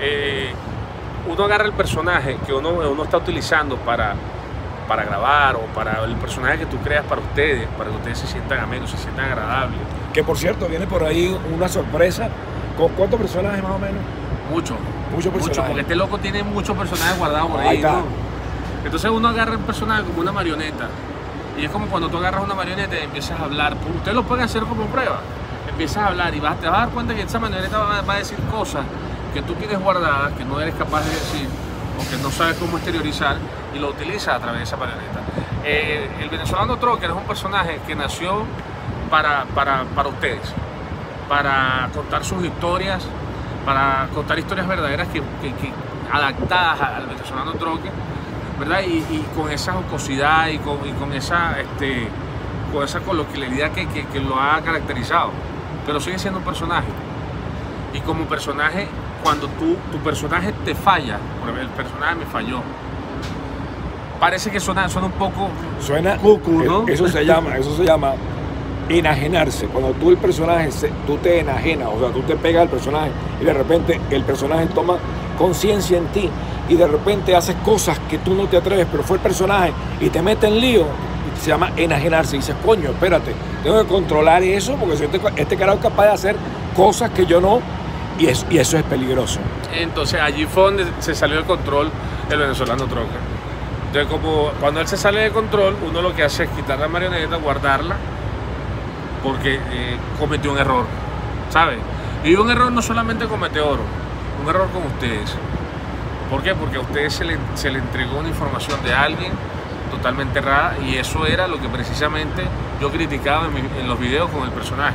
Eh, 0.00 0.52
uno 1.28 1.44
agarra 1.44 1.64
el 1.64 1.72
personaje 1.72 2.38
que 2.46 2.52
uno, 2.52 2.70
uno 2.70 3.02
está 3.04 3.18
utilizando 3.18 3.76
para, 3.76 4.14
para 4.88 5.04
grabar 5.04 5.56
o 5.56 5.60
para 5.74 6.02
el 6.04 6.14
personaje 6.16 6.58
que 6.60 6.66
tú 6.66 6.78
creas 6.78 7.04
para 7.04 7.20
ustedes, 7.20 7.68
para 7.76 7.90
que 7.90 7.96
ustedes 7.96 8.18
se 8.18 8.26
sientan 8.26 8.60
amenos, 8.60 8.90
se 8.90 8.96
sientan 8.98 9.26
agradables. 9.26 9.78
Que 10.12 10.24
por 10.24 10.36
cierto, 10.38 10.66
viene 10.66 10.86
por 10.86 11.04
ahí 11.04 11.36
una 11.54 11.68
sorpresa. 11.68 12.28
¿Con 12.76 12.88
cuántos 12.92 13.20
personajes 13.20 13.62
más 13.62 13.72
o 13.72 13.78
menos? 13.78 14.02
Mucho. 14.50 14.74
Muchos 15.14 15.32
Mucho, 15.32 15.32
personajes. 15.32 15.64
porque 15.68 15.80
este 15.82 15.94
loco 15.96 16.18
tiene 16.18 16.42
muchos 16.42 16.76
personajes 16.76 17.18
guardados 17.18 17.50
por 17.50 17.60
Ahí 17.60 17.68
ahí. 17.68 17.76
está. 17.76 17.92
¿no? 17.92 18.04
Entonces 18.84 19.10
uno 19.10 19.28
agarra 19.28 19.52
el 19.52 19.58
personaje 19.58 20.04
como 20.04 20.20
una 20.22 20.32
marioneta. 20.32 20.88
Y 21.58 21.64
es 21.66 21.70
como 21.70 21.86
cuando 21.88 22.08
tú 22.08 22.16
agarras 22.16 22.42
una 22.42 22.54
marioneta 22.54 22.96
y 22.98 23.04
empiezas 23.04 23.38
a 23.38 23.44
hablar. 23.44 23.76
Ustedes 23.96 24.14
lo 24.14 24.22
pueden 24.22 24.44
hacer 24.44 24.62
como 24.62 24.86
prueba. 24.86 25.20
Empiezas 25.68 25.98
a 25.98 26.06
hablar 26.06 26.34
y 26.34 26.40
vas, 26.40 26.58
te 26.58 26.66
vas 26.68 26.78
a 26.78 26.80
dar 26.82 26.88
cuenta 26.90 27.14
que 27.14 27.22
esa 27.22 27.38
marioneta 27.38 27.78
va, 27.78 28.00
va 28.00 28.14
a 28.14 28.18
decir 28.18 28.38
cosas 28.50 28.82
que 29.32 29.42
tú 29.42 29.54
tienes 29.54 29.78
guardadas, 29.80 30.32
que 30.32 30.44
no 30.44 30.60
eres 30.60 30.74
capaz 30.74 31.00
de 31.04 31.10
decir 31.10 31.48
o 31.98 32.10
que 32.10 32.22
no 32.22 32.30
sabes 32.30 32.56
cómo 32.56 32.76
exteriorizar 32.78 33.36
y 33.74 33.78
lo 33.78 33.88
utilizas 33.90 34.36
a 34.36 34.38
través 34.38 34.58
de 34.60 34.64
esa 34.64 34.76
marioneta. 34.76 35.20
Eh, 35.64 36.08
el 36.20 36.28
venezolano 36.30 36.76
Trocker 36.78 37.10
es 37.10 37.16
un 37.16 37.24
personaje 37.24 37.80
que 37.86 37.94
nació 37.94 38.44
para, 39.10 39.44
para, 39.54 39.84
para 39.94 40.08
ustedes, 40.08 40.40
para 41.28 41.88
contar 41.94 42.24
sus 42.24 42.44
historias, 42.44 43.04
para 43.64 44.08
contar 44.14 44.38
historias 44.38 44.66
verdaderas 44.66 45.08
que, 45.08 45.20
que- 45.42 45.54
que 45.54 45.72
adaptadas 46.12 46.80
al 46.80 47.06
venezolano 47.06 47.52
Trocker 47.52 47.92
¿verdad? 48.58 48.80
Y, 48.86 48.96
y 48.98 49.26
con 49.36 49.50
esa 49.50 49.72
jocosidad 49.72 50.48
y 50.48 50.58
con, 50.58 50.86
y 50.86 50.92
con 50.92 51.12
esa, 51.14 51.58
este, 51.60 52.08
con 52.72 52.84
esa 52.84 53.00
coloquialidad 53.00 53.70
que, 53.72 53.86
que- 53.88 54.04
que 54.06 54.20
lo 54.20 54.38
ha 54.38 54.60
caracterizado. 54.60 55.30
Pero 55.86 55.98
sigue 55.98 56.18
siendo 56.18 56.40
un 56.40 56.44
personaje. 56.44 56.88
Y 57.94 58.00
como 58.00 58.24
personaje, 58.26 58.86
cuando 59.22 59.46
tú, 59.48 59.76
tu 59.92 59.98
personaje 59.98 60.52
te 60.64 60.74
falla, 60.74 61.18
el 61.60 61.68
personaje 61.68 62.14
me 62.16 62.24
falló, 62.26 62.60
parece 64.18 64.50
que 64.50 64.60
suena, 64.60 64.88
suena 64.88 65.06
un 65.06 65.12
poco 65.14 65.48
Suena. 65.80 66.16
Cucu, 66.16 66.62
¿no? 66.64 66.84
Eso 66.88 67.08
se 67.08 67.24
llama, 67.26 67.56
eso 67.56 67.74
se 67.76 67.84
llama 67.84 68.12
enajenarse. 68.88 69.66
Cuando 69.66 69.92
tú 69.92 70.10
el 70.10 70.16
personaje, 70.16 70.70
se- 70.72 70.92
tú 71.06 71.16
te 71.18 71.40
enajenas, 71.40 71.88
o 71.94 71.98
sea, 72.00 72.10
tú 72.10 72.20
te 72.22 72.36
pegas 72.36 72.62
al 72.62 72.68
personaje 72.68 73.10
y 73.40 73.44
de 73.44 73.54
repente 73.54 74.00
el 74.10 74.22
personaje 74.24 74.66
toma 74.66 74.96
conciencia 75.38 75.96
en 75.96 76.06
ti 76.08 76.28
y 76.68 76.74
de 76.74 76.86
repente 76.86 77.34
haces 77.34 77.56
cosas 77.64 77.98
que 78.10 78.18
tú 78.18 78.34
no 78.34 78.46
te 78.46 78.56
atreves, 78.56 78.86
pero 78.90 79.02
fue 79.02 79.16
el 79.16 79.22
personaje 79.22 79.72
y 80.00 80.08
te 80.10 80.20
mete 80.22 80.48
en 80.48 80.60
lío. 80.60 80.84
Se 81.40 81.48
llama 81.48 81.70
enajenarse. 81.76 82.36
Y 82.36 82.40
dices, 82.40 82.54
coño, 82.64 82.90
espérate, 82.90 83.32
tengo 83.62 83.80
que 83.80 83.86
controlar 83.88 84.42
eso 84.42 84.74
porque 84.74 84.96
si 84.98 85.04
este, 85.04 85.20
este 85.36 85.56
carajo 85.56 85.78
es 85.78 85.84
capaz 85.84 86.02
de 86.04 86.10
hacer 86.12 86.36
cosas 86.76 87.10
que 87.10 87.24
yo 87.24 87.40
no. 87.40 87.60
Y, 88.20 88.26
es- 88.26 88.46
y 88.50 88.58
eso 88.58 88.76
es 88.76 88.84
peligroso. 88.84 89.40
Entonces 89.74 90.20
allí 90.20 90.44
fue 90.46 90.62
donde 90.64 90.86
se 91.00 91.14
salió 91.14 91.38
de 91.38 91.44
control 91.44 91.90
el 92.30 92.38
venezolano 92.38 92.84
Troca. 92.84 93.18
Entonces 93.86 94.10
como 94.12 94.50
cuando 94.60 94.80
él 94.80 94.86
se 94.86 94.96
sale 94.96 95.20
de 95.20 95.30
control, 95.30 95.74
uno 95.88 96.00
lo 96.02 96.14
que 96.14 96.22
hace 96.22 96.44
es 96.44 96.50
quitar 96.50 96.78
la 96.78 96.86
marioneta, 96.88 97.36
guardarla, 97.36 97.96
porque 99.22 99.54
eh, 99.72 99.96
cometió 100.18 100.52
un 100.52 100.58
error, 100.58 100.84
¿sabes? 101.50 101.78
Y 102.24 102.34
un 102.34 102.50
error 102.50 102.70
no 102.70 102.82
solamente 102.82 103.26
comete 103.26 103.60
oro, 103.60 103.82
un 104.42 104.48
error 104.48 104.68
con 104.70 104.84
ustedes. 104.86 105.34
¿Por 106.30 106.42
qué? 106.42 106.54
Porque 106.54 106.76
a 106.76 106.80
ustedes 106.80 107.14
se 107.14 107.24
le, 107.24 107.36
se 107.54 107.70
le 107.70 107.78
entregó 107.80 108.18
una 108.18 108.28
información 108.28 108.80
de 108.84 108.94
alguien 108.94 109.32
totalmente 109.90 110.38
errada 110.38 110.76
y 110.86 110.96
eso 110.96 111.26
era 111.26 111.48
lo 111.48 111.60
que 111.60 111.68
precisamente 111.68 112.44
yo 112.80 112.90
criticaba 112.92 113.46
en, 113.46 113.80
en 113.80 113.88
los 113.88 113.98
videos 113.98 114.30
con 114.30 114.44
el 114.44 114.50
personaje 114.50 114.94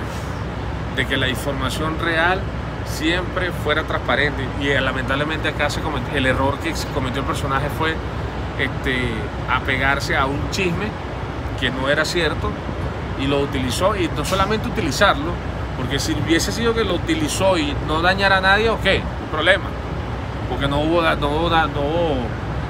de 0.96 1.06
que 1.06 1.18
la 1.18 1.28
información 1.28 2.00
real 2.00 2.40
siempre 2.96 3.52
fuera 3.52 3.84
transparente. 3.84 4.44
Y 4.62 4.70
eh, 4.70 4.82
lamentablemente 4.82 5.50
acá 5.50 5.70
se 5.70 5.82
cometió, 5.82 6.18
el 6.18 6.26
error 6.26 6.58
que 6.60 6.76
se 6.76 6.88
cometió 6.90 7.22
el 7.22 7.28
personaje 7.28 7.68
fue 7.78 7.96
este, 8.60 9.10
apegarse 9.50 10.16
a 10.16 10.26
un 10.26 10.50
chisme 10.52 10.88
que 11.60 11.70
no 11.70 11.90
era 11.90 12.06
cierto 12.06 12.52
y 13.22 13.28
lo 13.28 13.42
utilizó. 13.42 13.96
Y 13.96 14.10
no 14.16 14.26
solamente 14.26 14.68
utilizarlo 14.68 15.32
porque 15.78 16.00
si 16.00 16.14
hubiese 16.14 16.52
sido 16.52 16.74
que 16.74 16.84
lo 16.84 16.96
utilizó 16.96 17.58
y 17.58 17.76
no 17.88 18.02
dañara 18.02 18.38
a 18.38 18.42
nadie 18.42 18.70
ok, 18.70 18.86
no 18.86 19.32
problema. 19.32 19.66
Porque 20.50 20.68
no 20.68 20.80
hubo, 20.82 21.02
no 21.02 21.30
hubo, 21.30 21.50
no 21.50 21.82
hubo, 21.82 22.18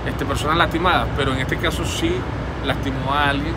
este, 0.08 0.26
personas 0.26 0.58
lastimadas. 0.58 1.08
Pero 1.16 1.34
en 1.34 1.40
este 1.40 1.58
caso 1.58 1.86
sí 1.86 2.16
lastimó 2.66 3.14
a 3.14 3.30
alguien 3.30 3.54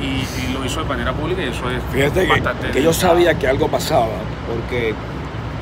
y, 0.00 0.04
y 0.04 0.52
lo 0.52 0.64
hizo 0.64 0.80
de 0.82 0.88
manera 0.88 1.12
pública 1.12 1.42
y 1.42 1.48
eso 1.48 1.70
es 1.70 1.80
Fíjate 1.92 2.22
que, 2.22 2.28
bastante 2.28 2.62
que 2.72 2.82
yo 2.82 2.90
delicado. 2.90 2.92
sabía 2.94 3.38
que 3.38 3.46
algo 3.46 3.68
pasaba, 3.68 4.08
porque 4.48 4.94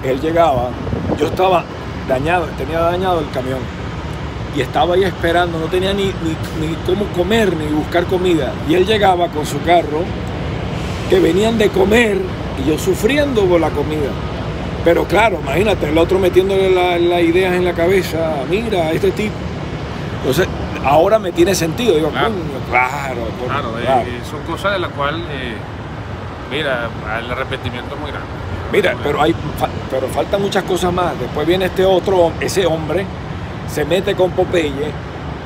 él 0.04 0.20
llegaba, 0.20 0.70
yo 1.18 1.26
estaba 1.26 1.64
dañado, 2.08 2.46
tenía 2.58 2.80
dañado 2.80 3.20
el 3.20 3.30
camión, 3.30 3.58
y 4.56 4.60
estaba 4.60 4.94
ahí 4.94 5.04
esperando, 5.04 5.58
no 5.58 5.66
tenía 5.66 5.92
ni, 5.92 6.04
ni, 6.06 6.66
ni 6.66 6.74
cómo 6.86 7.04
comer, 7.16 7.54
ni 7.56 7.66
buscar 7.66 8.04
comida, 8.06 8.52
y 8.68 8.74
él 8.74 8.86
llegaba 8.86 9.28
con 9.28 9.46
su 9.46 9.60
carro, 9.62 10.02
que 11.08 11.18
venían 11.20 11.58
de 11.58 11.68
comer, 11.68 12.18
y 12.64 12.68
yo 12.68 12.78
sufriendo 12.78 13.44
por 13.44 13.60
la 13.60 13.70
comida. 13.70 14.10
Pero 14.84 15.04
claro, 15.04 15.38
imagínate, 15.42 15.88
el 15.88 15.98
otro 15.98 16.18
metiéndole 16.18 16.70
la- 16.70 16.98
las 16.98 17.20
ideas 17.22 17.54
en 17.54 17.64
la 17.64 17.74
cabeza, 17.74 18.36
mira, 18.48 18.90
este 18.92 19.10
tipo. 19.10 19.34
Entonces, 20.20 20.48
ahora 20.84 21.18
me 21.18 21.32
tiene 21.32 21.54
sentido, 21.54 21.94
digo, 21.94 22.08
Claro. 22.10 22.32
claro, 22.70 23.20
Claro, 23.46 23.72
claro. 23.82 24.00
eh, 24.06 24.20
son 24.28 24.40
cosas 24.50 24.72
de 24.72 24.78
las 24.78 24.90
cuales, 24.92 25.20
eh, 25.30 25.54
mira, 26.50 26.88
el 27.18 27.30
arrepentimiento 27.30 27.94
es 27.94 28.00
muy 28.00 28.10
grande. 28.10 28.28
Mira, 28.72 28.94
pero 29.02 29.20
hay 29.22 29.34
pero 29.90 30.06
faltan 30.08 30.40
muchas 30.42 30.62
cosas 30.64 30.92
más. 30.92 31.18
Después 31.18 31.46
viene 31.46 31.66
este 31.66 31.84
otro, 31.84 32.32
ese 32.40 32.66
hombre, 32.66 33.04
se 33.68 33.84
mete 33.84 34.14
con 34.14 34.30
Popeye, 34.30 34.90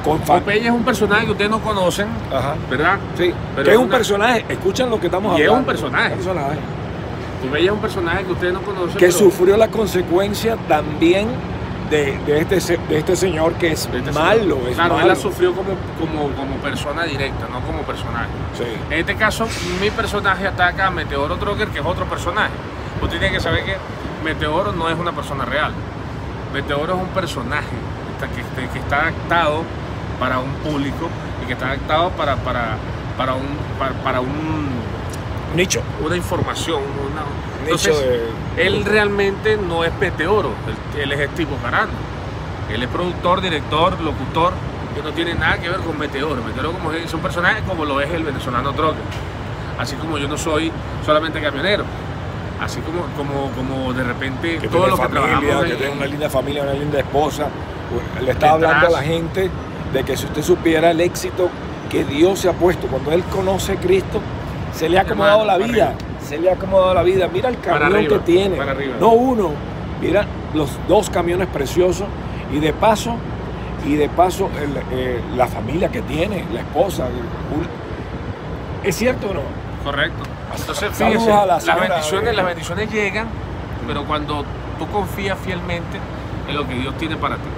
con 0.04 0.19
Popeye 0.21 0.66
es 0.66 0.71
un 0.71 0.85
personaje 0.85 1.25
que 1.26 1.33
ustedes 1.33 1.50
no 1.50 1.61
conocen, 1.61 2.09
Ajá. 2.33 2.54
¿verdad? 2.71 2.99
Sí, 3.16 3.33
Pero 3.54 3.64
que 3.64 3.71
es 3.71 3.75
es 3.75 3.78
un 3.78 3.85
una- 3.87 3.97
personaje, 3.97 4.45
escuchan 4.49 4.90
lo 4.90 5.00
que 5.00 5.07
estamos 5.07 5.38
Y 5.38 5.43
es 5.43 5.49
hablando. 5.49 5.61
un 5.61 5.64
personaje. 5.66 6.14
personaje 6.14 6.59
Popeye 7.43 7.66
es 7.66 7.73
un 7.73 7.78
personaje 7.78 8.25
que 8.25 8.33
ustedes 8.33 8.52
no 8.52 8.61
conocen. 8.62 8.93
que 8.97 9.07
pero- 9.07 9.12
sufrió 9.12 9.57
la 9.57 9.69
consecuencia 9.69 10.57
también 10.69 11.28
de, 11.90 12.19
de 12.26 12.40
este, 12.40 12.78
de 12.88 12.99
este 12.99 13.14
señor 13.14 13.52
que 13.54 13.73
es 13.73 13.87
este 13.93 14.11
malo, 14.12 14.59
es 14.69 14.75
claro, 14.75 14.99
él 15.00 15.07
la 15.09 15.14
sufrió 15.14 15.52
como, 15.52 15.71
como, 16.00 16.35
como 16.35 16.57
persona 16.57 17.04
directa, 17.04 17.47
no 17.52 17.61
como 17.61 17.83
personaje. 17.83 18.28
Sí. 18.57 18.64
En 18.90 19.00
este 19.00 19.14
caso, 19.16 19.47
mi 19.83 19.90
personaje 19.90 20.47
ataca 20.47 20.87
a 20.87 20.90
Meteoro 20.90 21.37
Trocker, 21.37 21.69
que 21.69 21.81
es 21.81 21.85
otro 21.85 22.07
personaje. 22.07 22.50
Usted 23.03 23.19
tiene 23.19 23.33
que 23.35 23.41
saber 23.41 23.65
que 23.65 23.77
Meteoro 24.25 24.73
no 24.73 24.89
es 24.89 24.99
una 24.99 25.13
persona 25.13 25.45
real. 25.45 25.73
Meteoro 26.53 26.95
es 26.95 27.01
un 27.01 27.09
personaje 27.09 27.67
que 28.21 28.25
está- 28.41 28.61
que, 28.61 28.69
que 28.69 28.79
está 28.79 29.03
adaptado 29.03 29.63
para 30.19 30.39
un 30.39 30.51
público 30.57 31.09
y 31.43 31.47
que 31.47 31.53
está 31.55 31.67
adaptado 31.69 32.11
para, 32.11 32.37
para, 32.37 32.77
para, 33.19 33.35
un, 33.35 33.43
para, 33.79 33.93
para 34.03 34.21
un, 34.21 34.69
Nicho. 35.57 35.83
una 36.05 36.17
información. 36.17 36.81
Una, 36.83 37.23
entonces, 37.65 37.99
de- 37.99 38.67
él 38.67 38.85
realmente 38.85 39.57
no 39.57 39.85
es 39.85 39.93
Meteoro, 39.99 40.51
él, 40.95 41.03
él 41.03 41.13
es 41.13 41.31
Steve 41.31 41.51
Carano. 41.63 41.93
Él 42.73 42.83
es 42.83 42.89
productor, 42.89 43.41
director, 43.43 44.01
locutor, 44.01 44.53
que 44.95 45.03
no 45.03 45.11
tiene 45.13 45.35
nada 45.35 45.59
que 45.59 45.69
ver 45.69 45.81
con 45.81 45.99
Meteoro. 45.99 46.43
Meteoro 46.43 46.73
como 46.73 46.93
es 46.93 47.13
un 47.13 47.21
personaje 47.21 47.63
como 47.67 47.85
lo 47.85 48.01
es 48.01 48.11
el 48.11 48.23
venezolano 48.23 48.73
Trocker. 48.73 49.03
Así 49.79 49.97
como 49.97 50.17
yo 50.19 50.29
no 50.29 50.39
soy 50.39 50.71
solamente 51.05 51.43
camionero. 51.43 51.85
Así 52.61 52.81
como, 52.81 53.03
como, 53.17 53.51
como 53.51 53.93
de 53.93 54.05
repente 54.05 54.59
que 54.59 54.69
que 54.69 54.69
familia, 54.69 55.09
trabajamos 55.09 55.65
que 55.65 55.73
en- 55.73 55.79
tiene 55.79 55.93
una 55.93 56.07
linda 56.07 56.31
familia, 56.31 56.63
una 56.63 56.73
linda 56.73 56.99
esposa. 57.01 57.49
Le 58.23 58.31
está 58.31 58.33
Detrás. 58.33 58.53
hablando 58.53 58.87
a 58.87 58.91
la 58.91 59.03
gente 59.03 59.51
de 59.93 60.05
que 60.05 60.17
si 60.17 60.25
usted 60.27 60.43
supiera 60.43 60.91
el 60.91 61.01
éxito 61.01 61.49
que 61.91 62.05
Dios 62.05 62.39
se 62.41 62.49
ha 62.49 62.53
puesto 62.53 62.87
cuando 62.87 63.13
él 63.13 63.23
conoce 63.25 63.73
a 63.73 63.77
Cristo, 63.77 64.21
se 64.73 64.89
le 64.89 64.99
ha 64.99 65.03
acomodado 65.03 65.45
la 65.45 65.59
vida. 65.59 65.95
Se 66.27 66.39
le 66.39 66.49
ha 66.51 66.55
acomodado 66.55 66.95
la 66.95 67.03
vida. 67.03 67.29
Mira 67.33 67.49
el 67.51 67.59
camión 67.61 67.95
arriba, 67.95 68.17
que 68.17 68.19
tiene. 68.25 68.57
No 68.99 69.11
uno. 69.11 69.51
Mira 70.01 70.25
los 70.55 70.71
dos 70.89 71.11
camiones 71.11 71.49
preciosos 71.49 72.07
y 72.53 72.59
de 72.61 72.73
paso 72.73 73.17
y 73.87 73.95
de 73.97 74.09
paso 74.09 74.49
el, 74.63 74.99
eh, 74.99 75.21
la 75.37 75.47
familia 75.47 75.89
que 75.91 76.01
tiene, 76.03 76.45
la 76.53 76.61
esposa. 76.61 77.05
un- 77.05 78.87
¿Es 78.89 78.97
cierto 78.97 79.29
o 79.31 79.35
no? 79.35 79.41
Correcto. 79.85 80.23
Entonces, 80.57 81.00
a 81.00 81.47
la 81.47 81.59
las 81.59 81.81
bendiciones, 81.81 82.35
las 82.35 82.47
bendiciones 82.47 82.91
llegan, 82.91 83.26
pero 83.87 84.05
cuando 84.05 84.45
tú 84.79 84.87
confías 84.88 85.38
fielmente 85.38 85.99
en 86.49 86.57
lo 86.57 86.67
que 86.67 86.75
Dios 86.75 86.97
tiene 86.97 87.17
para 87.17 87.37
ti. 87.37 87.49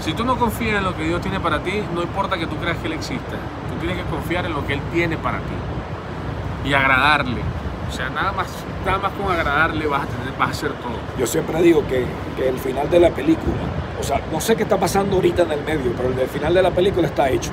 Si 0.00 0.14
tú 0.14 0.24
no 0.24 0.38
confías 0.38 0.78
en 0.78 0.84
lo 0.84 0.96
que 0.96 1.04
Dios 1.04 1.20
tiene 1.20 1.38
para 1.40 1.60
ti, 1.60 1.82
no 1.94 2.02
importa 2.02 2.38
que 2.38 2.46
tú 2.46 2.56
creas 2.56 2.78
que 2.78 2.86
Él 2.86 2.94
exista. 2.94 3.36
Tú 3.68 3.78
tienes 3.78 4.02
que 4.02 4.10
confiar 4.10 4.46
en 4.46 4.54
lo 4.54 4.66
que 4.66 4.74
Él 4.74 4.80
tiene 4.92 5.16
para 5.18 5.38
ti 5.38 6.68
y 6.68 6.72
agradarle. 6.72 7.40
O 7.88 7.92
sea, 7.92 8.08
nada 8.08 8.32
más, 8.32 8.46
nada 8.86 8.98
más 8.98 9.12
con 9.12 9.30
agradarle 9.30 9.86
vas 9.86 10.04
a, 10.04 10.06
tener, 10.06 10.38
vas 10.38 10.48
a 10.48 10.52
hacer 10.52 10.72
todo. 10.74 10.92
Yo 11.18 11.26
siempre 11.26 11.60
digo 11.60 11.86
que, 11.86 12.06
que 12.36 12.48
el 12.48 12.58
final 12.58 12.88
de 12.88 13.00
la 13.00 13.10
película, 13.10 13.56
o 13.98 14.02
sea, 14.02 14.20
no 14.32 14.40
sé 14.40 14.56
qué 14.56 14.62
está 14.62 14.78
pasando 14.78 15.16
ahorita 15.16 15.42
en 15.42 15.52
el 15.52 15.62
medio, 15.64 15.92
pero 15.96 16.08
el 16.08 16.28
final 16.28 16.54
de 16.54 16.62
la 16.62 16.70
película 16.70 17.06
está 17.06 17.28
hecho. 17.28 17.50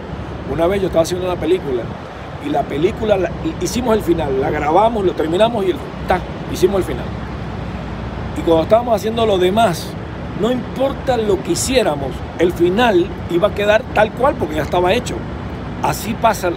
Una 0.51 0.67
vez 0.67 0.79
yo 0.81 0.87
estaba 0.87 1.03
haciendo 1.03 1.25
una 1.25 1.35
película 1.35 1.83
y 2.45 2.49
la 2.49 2.63
película, 2.63 3.17
la- 3.17 3.26
hicimos 3.61 3.95
el 3.95 4.03
final, 4.03 4.39
la 4.41 4.49
grabamos, 4.49 5.05
lo 5.05 5.13
terminamos 5.13 5.65
y 5.65 5.71
el, 5.71 5.77
ta, 6.07 6.19
hicimos 6.51 6.77
el 6.79 6.83
final. 6.83 7.05
Y 8.37 8.41
cuando 8.41 8.63
estábamos 8.63 8.95
haciendo 8.95 9.25
lo 9.25 9.37
demás, 9.37 9.87
no 10.39 10.51
importa 10.51 11.17
lo 11.17 11.41
que 11.43 11.53
hiciéramos, 11.53 12.11
el 12.39 12.53
final 12.53 13.07
iba 13.31 13.47
a 13.47 13.55
quedar 13.55 13.81
tal 13.93 14.11
cual 14.11 14.35
porque 14.35 14.55
ya 14.55 14.63
estaba 14.63 14.93
hecho. 14.93 15.15
Así 15.83 16.13
pasa 16.13 16.49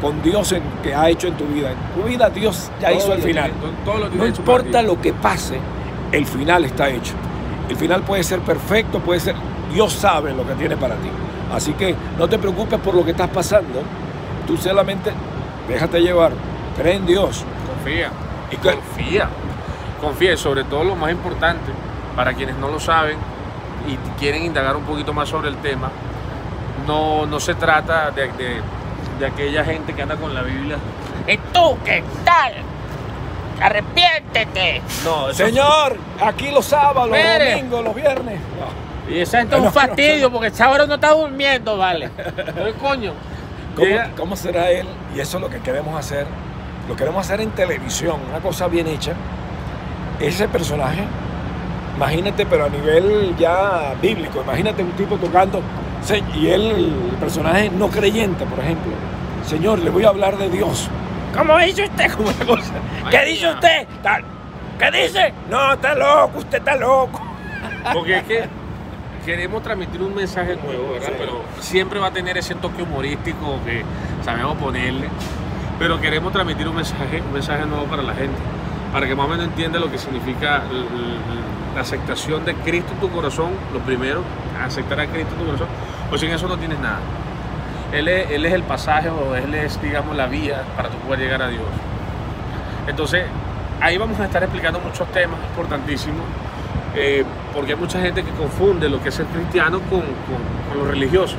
con 0.00 0.22
Dios 0.22 0.52
en, 0.52 0.62
que 0.82 0.94
ha 0.94 1.08
hecho 1.08 1.28
en 1.28 1.34
tu 1.36 1.44
vida. 1.46 1.70
En 1.72 2.00
tu 2.02 2.08
vida 2.08 2.30
Dios 2.30 2.70
ya 2.80 2.88
Todo 2.88 2.98
hizo 2.98 3.12
el 3.12 3.22
final. 3.22 3.50
tiene- 3.52 3.76
todo 3.84 3.98
lo 3.98 4.08
tiene 4.08 4.16
No 4.18 4.26
importa 4.26 4.82
lo 4.82 5.00
que 5.00 5.12
pase, 5.12 5.58
el 6.12 6.26
final 6.26 6.64
está 6.64 6.88
hecho. 6.88 7.12
El 7.68 7.76
final 7.76 8.02
puede 8.02 8.24
ser 8.24 8.40
perfecto, 8.40 8.98
puede 8.98 9.20
ser. 9.20 9.36
Dios 9.72 9.92
sabe 9.92 10.32
lo 10.34 10.44
que 10.46 10.54
tiene 10.54 10.76
para 10.76 10.96
ti. 10.96 11.08
Así 11.52 11.72
que 11.74 11.94
no 12.18 12.28
te 12.28 12.38
preocupes 12.38 12.78
por 12.80 12.94
lo 12.94 13.04
que 13.04 13.12
estás 13.12 13.28
pasando. 13.28 13.82
Tú 14.46 14.56
solamente 14.56 15.12
déjate 15.72 16.00
llevar. 16.00 16.32
Cree 16.76 16.96
en 16.96 17.06
Dios. 17.06 17.44
Confía. 17.66 18.10
Y 18.50 18.56
que- 18.56 18.74
Confía. 18.74 19.28
Confía. 20.00 20.32
Y 20.32 20.36
sobre 20.36 20.64
todo 20.64 20.84
lo 20.84 20.96
más 20.96 21.10
importante, 21.12 21.72
para 22.16 22.32
quienes 22.34 22.56
no 22.56 22.68
lo 22.68 22.80
saben 22.80 23.16
y 23.88 23.96
quieren 24.18 24.44
indagar 24.44 24.76
un 24.76 24.84
poquito 24.84 25.12
más 25.12 25.28
sobre 25.28 25.48
el 25.48 25.56
tema, 25.56 25.90
no, 26.86 27.26
no 27.26 27.40
se 27.40 27.54
trata 27.54 28.10
de, 28.10 28.28
de- 28.32 28.60
de 29.18 29.26
aquella 29.26 29.64
gente 29.64 29.92
que 29.94 30.02
anda 30.02 30.16
con 30.16 30.34
la 30.34 30.42
Biblia. 30.42 30.76
¿Y 31.26 31.36
tú 31.52 31.76
qué 31.84 32.02
tal? 32.24 32.54
Arrepiéntete. 33.60 34.82
No, 35.04 35.28
eso- 35.30 35.44
Señor, 35.44 35.96
aquí 36.22 36.50
los 36.50 36.64
sábados, 36.64 37.10
los 37.10 37.18
domingos, 37.18 37.84
los 37.84 37.94
viernes. 37.94 38.40
Y 39.08 39.14
gente 39.26 39.38
es 39.38 39.50
No, 39.50 39.58
un 39.58 39.64
no, 39.64 39.70
fastidio 39.72 40.30
porque 40.30 40.48
esa 40.48 40.70
hora 40.70 40.86
no 40.86 40.94
está 40.94 41.12
durmiendo, 41.12 41.76
vale. 41.76 42.06
Entonces, 42.36 42.74
coño. 42.80 43.12
¿Cómo, 44.16 44.36
será 44.36 44.70
él? 44.70 44.86
Y 45.14 45.20
eso 45.20 45.38
es 45.38 45.42
lo 45.42 45.50
que 45.50 45.58
queremos 45.60 45.98
hacer. 45.98 46.26
Lo 46.88 46.96
queremos 46.96 47.24
hacer 47.24 47.40
en 47.40 47.50
televisión, 47.50 48.20
una 48.28 48.40
cosa 48.40 48.66
bien 48.68 48.86
hecha. 48.86 49.12
Ese 50.18 50.48
personaje, 50.48 51.04
imagínate, 51.96 52.46
pero 52.46 52.64
a 52.64 52.68
nivel 52.68 53.34
ya 53.38 53.94
bíblico, 54.02 54.42
imagínate 54.42 54.82
un 54.82 54.92
tipo 54.92 55.16
tocando, 55.16 55.62
y 56.34 56.48
él, 56.48 56.70
el 57.10 57.16
personaje 57.18 57.70
no 57.70 57.88
creyente, 57.88 58.44
por 58.46 58.58
ejemplo. 58.58 58.92
Señor, 59.44 59.78
le 59.80 59.90
voy 59.90 60.04
a 60.04 60.08
hablar 60.08 60.36
de 60.36 60.48
Dios. 60.48 60.88
¿Cómo 61.36 61.56
dice 61.58 61.84
usted? 61.84 62.10
Como 62.12 62.28
una 62.36 62.44
cosa. 62.44 62.72
¿Qué 63.10 63.18
Ay, 63.18 63.32
dice 63.32 63.46
mía. 63.46 63.54
usted? 63.54 63.86
Tal. 64.02 64.24
¿Qué 64.78 65.02
dice? 65.02 65.34
No, 65.48 65.74
está 65.74 65.94
loco, 65.94 66.38
usted 66.38 66.58
está 66.58 66.76
loco. 66.76 67.20
Porque 67.92 68.18
es 68.18 68.22
que 68.24 68.48
queremos 69.24 69.62
transmitir 69.62 70.02
un 70.02 70.14
mensaje 70.14 70.56
nuevo, 70.56 70.92
¿verdad? 70.92 71.12
Pero 71.18 71.42
siempre 71.60 71.98
va 71.98 72.08
a 72.08 72.10
tener 72.12 72.36
ese 72.38 72.54
toque 72.54 72.82
humorístico 72.82 73.58
que 73.64 73.82
sabemos 74.24 74.56
ponerle. 74.56 75.08
Pero 75.78 76.00
queremos 76.00 76.32
transmitir 76.32 76.68
un 76.68 76.76
mensaje, 76.76 77.20
un 77.20 77.32
mensaje 77.32 77.64
nuevo 77.66 77.84
para 77.84 78.02
la 78.02 78.14
gente. 78.14 78.38
Para 78.92 79.06
que 79.06 79.14
más 79.14 79.26
o 79.26 79.28
menos 79.28 79.46
entienda 79.46 79.78
lo 79.78 79.90
que 79.90 79.98
significa 79.98 80.62
la 81.74 81.80
aceptación 81.80 82.44
de 82.44 82.54
Cristo 82.54 82.92
en 82.92 83.00
tu 83.00 83.10
corazón. 83.10 83.50
Lo 83.72 83.80
primero, 83.80 84.22
aceptar 84.62 85.00
a 85.00 85.06
Cristo 85.06 85.32
en 85.34 85.40
tu 85.40 85.46
corazón. 85.46 85.68
O 86.12 86.18
sin 86.18 86.30
eso 86.30 86.48
no 86.48 86.58
tienes 86.58 86.78
nada. 86.80 86.98
Él 87.92 88.08
es, 88.08 88.30
él 88.30 88.46
es 88.46 88.52
el 88.52 88.62
pasaje 88.62 89.08
o 89.08 89.34
Él 89.34 89.52
es, 89.54 89.80
digamos, 89.82 90.16
la 90.16 90.26
vía 90.26 90.62
para 90.76 90.88
tú 90.88 90.96
poder 90.98 91.20
llegar 91.20 91.42
a 91.42 91.48
Dios. 91.48 91.62
Entonces, 92.86 93.24
ahí 93.80 93.98
vamos 93.98 94.18
a 94.20 94.26
estar 94.26 94.42
explicando 94.42 94.78
muchos 94.80 95.10
temas 95.12 95.38
importantísimos, 95.48 96.24
eh, 96.94 97.24
porque 97.54 97.72
hay 97.72 97.78
mucha 97.78 98.00
gente 98.00 98.22
que 98.24 98.30
confunde 98.32 98.88
lo 98.88 99.02
que 99.02 99.08
es 99.10 99.14
ser 99.14 99.26
cristiano 99.26 99.80
con, 99.90 100.00
con- 100.00 100.70
con 100.70 100.78
lo 100.84 100.90
religioso. 100.90 101.36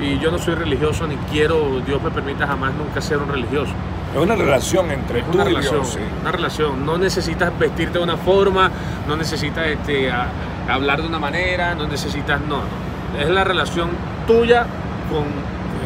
Y 0.00 0.18
yo 0.18 0.30
no 0.30 0.38
soy 0.38 0.54
religioso 0.54 1.06
ni 1.06 1.16
quiero, 1.30 1.80
Dios 1.86 2.02
me 2.02 2.10
permita 2.10 2.46
jamás 2.46 2.72
nunca 2.74 3.00
ser 3.00 3.18
un 3.18 3.28
religioso. 3.28 3.72
Es 4.14 4.20
una 4.20 4.34
relación 4.34 4.90
entre 4.90 5.20
Es 5.20 5.26
tú 5.30 5.32
una 5.38 5.44
y 5.44 5.48
relación, 5.48 5.74
Dios. 5.82 5.88
sí. 5.94 6.00
una 6.20 6.32
relación. 6.32 6.84
No 6.84 6.98
necesitas 6.98 7.56
vestirte 7.58 7.98
de 7.98 8.04
una 8.04 8.16
forma, 8.16 8.70
no 9.06 9.16
necesitas 9.16 9.66
este, 9.66 10.10
a- 10.10 10.26
hablar 10.68 11.00
de 11.02 11.08
una 11.08 11.18
manera, 11.18 11.74
no 11.74 11.86
necesitas, 11.86 12.40
no, 12.40 12.56
no. 12.58 13.20
Es 13.20 13.28
la 13.30 13.44
relación 13.44 13.90
tuya 14.26 14.66
con 15.10 15.24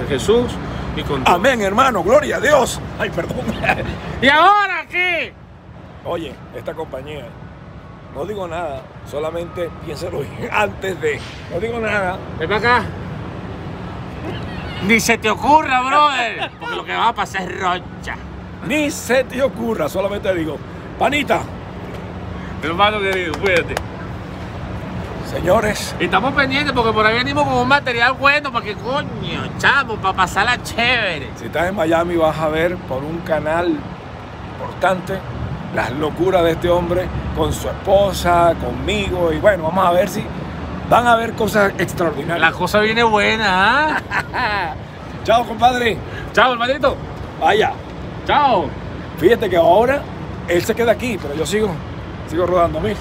Jesús 0.09 0.47
y 0.97 1.03
con 1.03 1.23
Dios. 1.25 1.35
Amén, 1.37 1.61
hermano, 1.61 2.03
gloria 2.03 2.37
a 2.37 2.41
Dios. 2.41 2.81
Ay, 2.99 3.11
perdón. 3.11 3.39
¿Y 4.23 4.29
ahora 4.29 4.87
qué? 4.91 5.33
Oye, 6.05 6.33
esta 6.57 6.73
compañía, 6.73 7.27
no 8.17 8.25
digo 8.25 8.49
nada, 8.49 8.81
solamente 9.11 9.69
piénsalo 9.85 10.21
bien 10.21 10.49
antes 10.53 11.01
de. 11.01 11.21
No 11.53 11.61
digo 11.61 11.79
nada. 11.79 12.17
Ven 12.39 12.49
para 12.49 12.59
acá. 12.59 12.85
Ni 14.87 15.01
se 15.01 15.19
te 15.19 15.29
ocurra, 15.29 15.83
brother. 15.83 16.51
Porque 16.59 16.77
lo 16.77 16.85
que 16.85 16.95
va 16.95 17.09
a 17.09 17.15
pasar 17.15 17.43
es 17.43 17.61
rocha. 17.61 18.17
Ni 18.67 18.91
se 18.91 19.25
te 19.25 19.43
ocurra, 19.43 19.89
solamente 19.89 20.35
digo, 20.35 20.57
panita, 20.99 21.41
Hermano 22.63 22.99
querido, 23.01 23.35
cuídate. 23.39 23.75
señores, 25.31 25.95
Y 26.01 26.05
estamos 26.05 26.33
pendientes 26.33 26.73
porque 26.73 26.93
por 26.93 27.05
ahí 27.05 27.19
venimos 27.19 27.45
con 27.45 27.55
un 27.55 27.69
material 27.69 28.15
bueno 28.15 28.51
para 28.51 28.65
que 28.65 28.75
coño, 28.75 29.47
chamo, 29.59 29.97
para 29.97 30.17
pasarla 30.17 30.61
chévere. 30.63 31.31
si 31.37 31.45
estás 31.47 31.69
en 31.69 31.77
Miami 31.77 32.17
vas 32.17 32.37
a 32.39 32.49
ver 32.49 32.77
por 32.77 33.05
un 33.05 33.19
canal 33.19 33.77
importante 34.53 35.19
las 35.75 35.93
locuras 35.93 36.43
de 36.43 36.53
este 36.53 36.71
hombre 36.71 37.07
con 37.37 37.53
su 37.53 37.69
esposa, 37.69 38.55
conmigo, 38.65 39.33
y 39.33 39.39
bueno, 39.39 39.65
vamos 39.65 39.87
a 39.87 39.93
ver 39.93 40.09
si 40.09 40.25
van 40.89 41.07
a 41.07 41.17
ver 41.17 41.35
cosas 41.35 41.73
La 41.77 41.83
extraordinarias. 41.83 42.53
cosa 42.55 42.81
viene 42.81 43.03
buena, 43.03 43.99
¿ah? 43.99 44.75
Chao, 45.25 45.45
compadre. 45.45 45.99
Chao, 46.33 46.53
hermanito. 46.53 46.97
Vaya. 47.41 47.73
Chao. 48.27 48.67
Fíjate 49.19 49.51
que 49.51 49.57
ahora 49.57 50.01
él 50.49 50.63
se 50.65 50.75
queda 50.75 50.93
aquí, 50.93 51.19
pero 51.21 51.35
yo 51.35 51.45
sigo, 51.45 51.69
sigo 52.29 52.47
rodando 52.47 52.79
a 52.79 52.83
mí. 52.83 52.93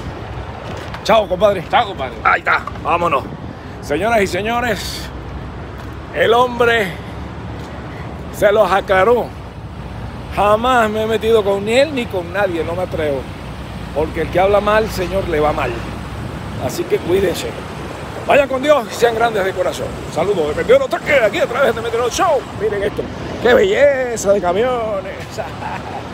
Chao, 1.03 1.27
compadre. 1.27 1.63
Chao, 1.69 1.87
compadre. 1.87 2.15
Ahí 2.23 2.39
está, 2.39 2.63
vámonos. 2.83 3.23
Señoras 3.81 4.21
y 4.21 4.27
señores, 4.27 5.07
el 6.15 6.33
hombre 6.33 6.93
se 8.33 8.51
los 8.51 8.69
aclaró. 8.71 9.27
Jamás 10.35 10.89
me 10.89 11.03
he 11.03 11.05
metido 11.05 11.43
con 11.43 11.63
ni 11.63 11.73
él 11.73 11.93
ni 11.93 12.05
con 12.07 12.33
nadie, 12.33 12.63
no 12.63 12.73
me 12.73 12.81
atrevo. 12.83 13.21
Porque 13.95 14.21
el 14.21 14.29
que 14.29 14.39
habla 14.39 14.59
mal, 14.59 14.89
Señor, 14.91 15.27
le 15.29 15.39
va 15.39 15.53
mal. 15.53 15.71
Así 16.65 16.83
que 16.83 16.97
cuídense. 16.97 17.47
Vayan 18.27 18.49
con 18.49 18.61
Dios 18.61 18.85
y 18.91 18.93
sean 18.93 19.15
grandes 19.15 19.45
de 19.45 19.53
corazón. 19.53 19.87
Saludos 20.13 20.49
de 20.49 20.55
Meteoro 20.55 20.87
Toque, 20.87 21.13
aquí 21.13 21.39
a 21.39 21.47
través 21.47 21.73
de 21.75 21.81
Meteoro 21.81 22.09
Show. 22.09 22.41
Miren 22.59 22.83
esto, 22.83 23.03
qué 23.41 23.53
belleza 23.53 24.33
de 24.33 24.41
camiones. 24.41 25.15